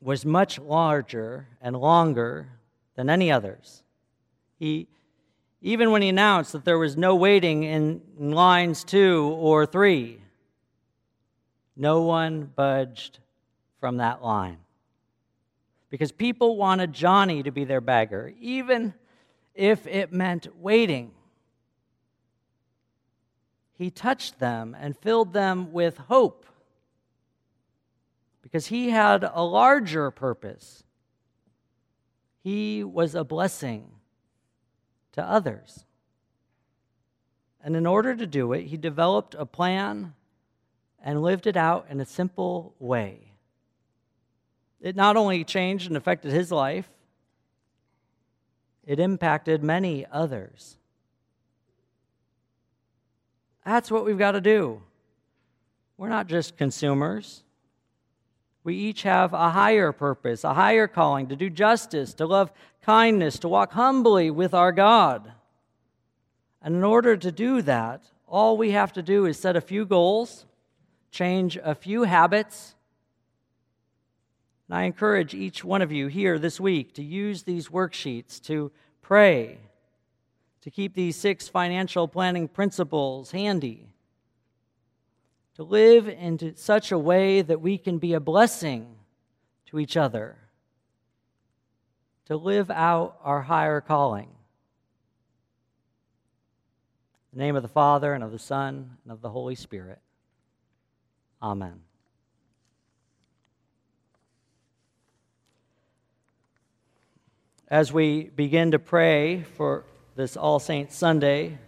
was 0.01 0.27
much 0.27 0.59
larger 0.59 1.47
and 1.63 1.77
longer 1.77 2.49
than 2.97 3.09
any 3.09 3.31
others. 3.31 3.85
He, 4.59 4.89
even 5.63 5.93
when 5.93 6.03
he 6.03 6.09
announced 6.09 6.53
that 6.53 6.65
there 6.65 6.79
was 6.79 6.97
no 6.97 7.15
waiting 7.15 7.63
in, 7.63 8.03
in 8.19 8.33
lines 8.33 8.83
two 8.83 9.37
or 9.39 9.65
three, 9.65 10.19
no 11.77 12.03
one 12.03 12.45
budged 12.45 13.19
from 13.81 13.99
that 13.99 14.23
line. 14.23 14.59
Because 15.91 16.11
people 16.13 16.57
wanted 16.57 16.93
Johnny 16.93 17.43
to 17.43 17.51
be 17.51 17.65
their 17.65 17.81
beggar, 17.81 18.33
even 18.41 18.95
if 19.55 19.87
it 19.87 20.13
meant 20.13 20.49
waiting 20.61 21.13
he 23.77 23.91
touched 23.91 24.39
them 24.39 24.75
and 24.79 24.97
filled 24.97 25.33
them 25.33 25.73
with 25.73 25.99
hope 25.99 26.47
because 28.43 28.67
he 28.67 28.89
had 28.89 29.23
a 29.23 29.43
larger 29.43 30.11
purpose. 30.11 30.83
He 32.43 32.83
was 32.83 33.15
a 33.15 33.25
blessing 33.25 33.91
to 35.13 35.23
others. 35.23 35.85
And 37.63 37.77
in 37.77 37.87
order 37.87 38.15
to 38.15 38.27
do 38.27 38.53
it, 38.55 38.63
he 38.67 38.77
developed 38.77 39.35
a 39.35 39.45
plan 39.45 40.15
and 41.07 41.23
lived 41.23 41.47
it 41.47 41.57
out 41.57 41.87
in 41.89 42.01
a 42.01 42.05
simple 42.05 42.75
way. 42.81 43.31
It 44.81 44.97
not 44.97 45.17
only 45.17 45.45
changed 45.45 45.87
and 45.87 45.97
affected 45.97 46.33
his 46.33 46.51
life, 46.51 46.89
it 48.85 48.99
impacted 48.99 49.63
many 49.63 50.05
others. 50.11 50.77
That's 53.65 53.89
what 53.89 54.05
we've 54.05 54.19
got 54.19 54.33
to 54.33 54.41
do. 54.41 54.83
We're 55.97 56.09
not 56.09 56.27
just 56.27 56.57
consumers. 56.57 57.45
We 58.65 58.75
each 58.75 59.05
have 59.05 59.33
a 59.33 59.51
higher 59.51 59.93
purpose, 59.93 60.43
a 60.43 60.55
higher 60.55 60.89
calling 60.89 61.29
to 61.29 61.37
do 61.37 61.49
justice, 61.49 62.15
to 62.15 62.27
love 62.27 62.51
kindness, 62.83 63.39
to 63.39 63.49
walk 63.49 63.73
humbly 63.75 64.33
with 64.33 64.55
our 64.55 64.73
God. 64.73 65.31
And 66.61 66.75
in 66.75 66.83
order 66.83 67.17
to 67.17 67.31
do 67.31 67.63
that, 67.63 68.03
all 68.27 68.57
we 68.57 68.73
have 68.73 68.93
to 68.95 69.03
do 69.03 69.25
is 69.25 69.39
set 69.39 69.55
a 69.55 69.61
few 69.61 69.87
goals, 69.87 70.47
change 71.17 71.57
a 71.57 71.75
few 71.75 72.03
habits. 72.03 72.75
And 74.69 74.77
I 74.77 74.83
encourage 74.83 75.33
each 75.33 75.65
one 75.65 75.81
of 75.81 75.91
you 75.91 76.09
here 76.09 76.39
this 76.39 76.61
week 76.61 76.93
to 76.95 77.03
use 77.03 77.43
these 77.43 77.69
worksheets 77.69 78.39
to 78.43 78.71
pray, 79.01 79.59
to 80.61 80.71
keep 80.71 80.95
these 80.95 81.17
six 81.17 81.49
financial 81.49 82.07
planning 82.07 82.49
principles 82.49 83.31
handy, 83.31 83.89
to 85.55 85.63
live 85.63 86.07
in 86.07 86.55
such 86.57 86.93
a 86.93 86.99
way 86.99 87.41
that 87.41 87.63
we 87.63 87.79
can 87.79 87.97
be 87.97 88.13
a 88.13 88.21
blessing 88.21 88.97
to 89.67 89.79
each 89.79 89.97
other, 89.97 90.37
to 92.27 92.37
live 92.37 92.71
out 92.71 93.17
our 93.23 93.41
higher 93.41 93.81
calling. 93.81 94.29
In 97.33 97.39
the 97.39 97.45
name 97.45 97.57
of 97.57 97.63
the 97.63 97.69
Father, 97.69 98.13
and 98.13 98.23
of 98.23 98.33
the 98.33 98.39
Son, 98.39 98.99
and 99.05 99.13
of 99.13 99.23
the 99.23 99.31
Holy 99.31 99.55
Spirit. 99.55 100.01
Amen. 101.43 101.81
As 107.69 107.93
we 107.93 108.25
begin 108.25 108.71
to 108.71 108.79
pray 108.79 109.43
for 109.43 109.85
this 110.15 110.37
All 110.37 110.59
Saints 110.59 110.97
Sunday, 110.97 111.59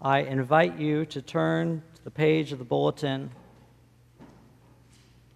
I 0.00 0.20
invite 0.20 0.78
you 0.78 1.04
to 1.06 1.22
turn 1.22 1.82
to 1.94 2.04
the 2.04 2.10
page 2.10 2.52
of 2.52 2.58
the 2.58 2.64
bulletin 2.64 3.30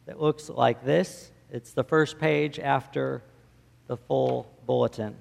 that 0.06 0.20
looks 0.20 0.48
like 0.48 0.85
this. 0.85 1.30
It's 1.50 1.72
the 1.72 1.85
first 1.85 2.18
page 2.18 2.59
after 2.59 3.22
the 3.87 3.96
full 3.96 4.50
bulletin. 4.66 5.16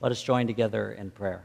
Let 0.00 0.12
us 0.12 0.22
join 0.22 0.46
together 0.46 0.92
in 0.92 1.10
prayer. 1.10 1.42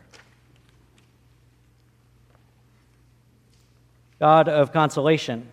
God 4.21 4.47
of 4.47 4.71
consolation, 4.71 5.47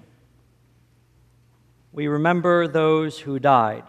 we 1.90 2.07
remember 2.07 2.68
those 2.68 3.18
who 3.18 3.38
died. 3.38 3.85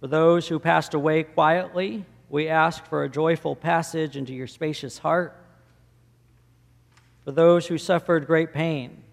For 0.00 0.08
those 0.08 0.48
who 0.48 0.58
passed 0.58 0.92
away 0.92 1.22
quietly, 1.22 2.04
we 2.28 2.48
ask 2.48 2.84
for 2.86 3.04
a 3.04 3.08
joyful 3.08 3.54
passage 3.54 4.16
into 4.16 4.34
your 4.34 4.48
spacious 4.48 4.98
heart. 4.98 5.40
For 7.24 7.30
those 7.30 7.68
who 7.68 7.78
suffered 7.78 8.26
great 8.26 8.52
pain, 8.52 9.04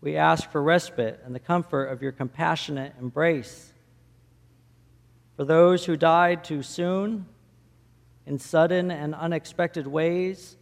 we 0.00 0.16
ask 0.16 0.50
for 0.50 0.62
respite 0.62 1.20
and 1.22 1.34
the 1.34 1.38
comfort 1.38 1.88
of 1.88 2.00
your 2.00 2.12
compassionate 2.12 2.94
embrace. 2.98 3.74
For 5.36 5.44
those 5.44 5.84
who 5.84 5.98
died 5.98 6.44
too 6.44 6.62
soon, 6.62 7.26
in 8.24 8.38
sudden 8.38 8.90
and 8.90 9.14
unexpected 9.14 9.86
ways, 9.86 10.55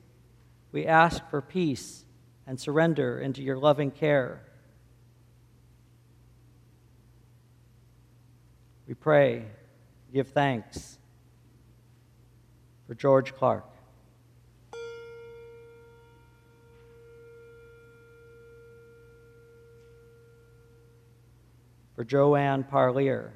we 0.75 0.87
ask 0.87 1.25
for 1.31 1.41
peace 1.41 2.05
and 2.49 2.59
surrender 2.59 3.21
into 3.21 3.41
your 3.41 3.57
loving 3.57 3.93
care. 3.93 4.41
We 8.89 8.95
pray, 8.95 9.45
give 10.13 10.31
thanks 10.31 10.99
for 12.89 12.97
George 12.97 13.37
Clark. 13.37 13.65
For 21.95 22.03
Joanne 22.03 22.65
Parlier. 22.65 23.33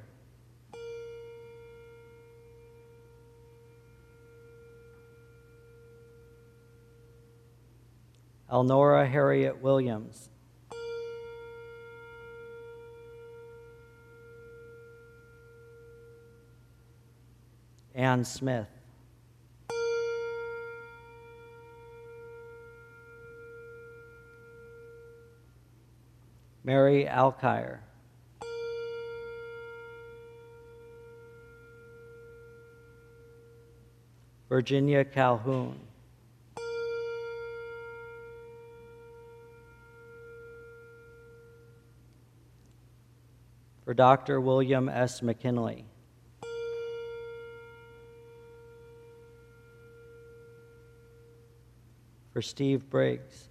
Elnora 8.51 9.07
Harriet 9.07 9.61
Williams. 9.61 10.29
Ann 17.93 18.23
Smith. 18.25 18.67
Mary 26.63 27.05
Alkire. 27.05 27.79
Virginia 34.49 35.05
Calhoun. 35.05 35.88
For 43.89 43.95
Dr. 43.95 44.39
William 44.39 44.87
S. 44.87 45.23
McKinley. 45.23 45.83
For 52.31 52.43
Steve 52.43 52.87
Briggs. 52.87 53.49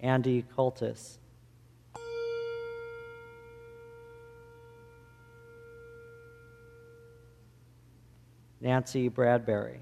Andy 0.00 0.42
Cultus. 0.56 1.18
Nancy 8.62 9.08
Bradbury. 9.08 9.80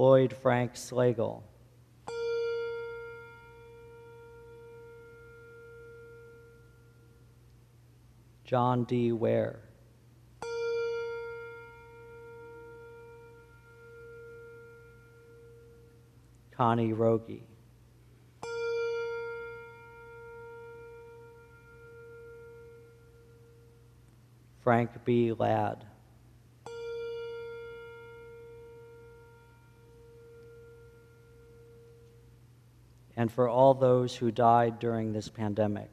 Lloyd 0.00 0.32
Frank 0.32 0.76
Slagle. 0.76 1.42
John 8.44 8.84
D. 8.84 9.12
Ware. 9.12 9.60
Connie 16.52 16.94
Rogie. 16.94 17.42
Frank 24.62 25.04
B. 25.04 25.34
Ladd. 25.34 25.89
And 33.20 33.30
for 33.30 33.50
all 33.50 33.74
those 33.74 34.16
who 34.16 34.30
died 34.30 34.78
during 34.78 35.12
this 35.12 35.28
pandemic. 35.28 35.90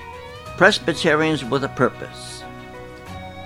Presbyterians 0.56 1.44
with 1.44 1.64
a 1.64 1.68
Purpose 1.68 2.42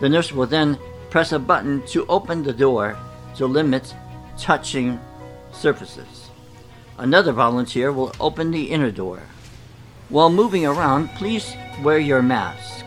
The 0.00 0.08
nurse 0.08 0.32
will 0.32 0.46
then 0.46 0.78
press 1.10 1.32
a 1.32 1.38
button 1.38 1.86
to 1.88 2.06
open 2.06 2.42
the 2.42 2.52
door 2.52 2.96
to 3.36 3.46
limit 3.46 3.94
touching 4.36 4.98
surfaces. 5.52 6.19
Another 7.00 7.32
volunteer 7.32 7.90
will 7.92 8.12
open 8.20 8.50
the 8.50 8.70
inner 8.70 8.90
door. 8.90 9.22
While 10.10 10.28
moving 10.28 10.66
around, 10.66 11.08
please 11.16 11.56
wear 11.82 11.98
your 11.98 12.20
mask. 12.20 12.84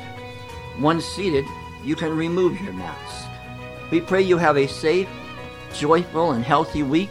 Once 0.80 1.04
seated, 1.04 1.45
you 1.84 1.95
can 1.95 2.15
remove 2.15 2.62
your 2.62 2.73
mask. 2.73 3.28
We 3.89 4.02
pray 4.02 4.21
you 4.21 4.38
have 4.38 4.56
a 4.56 4.67
safe, 4.67 5.10
joyful, 5.73 6.34
and 6.34 6.45
healthy 6.45 6.84
week. 6.84 7.10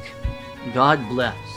God 0.74 1.00
bless. 1.08 1.51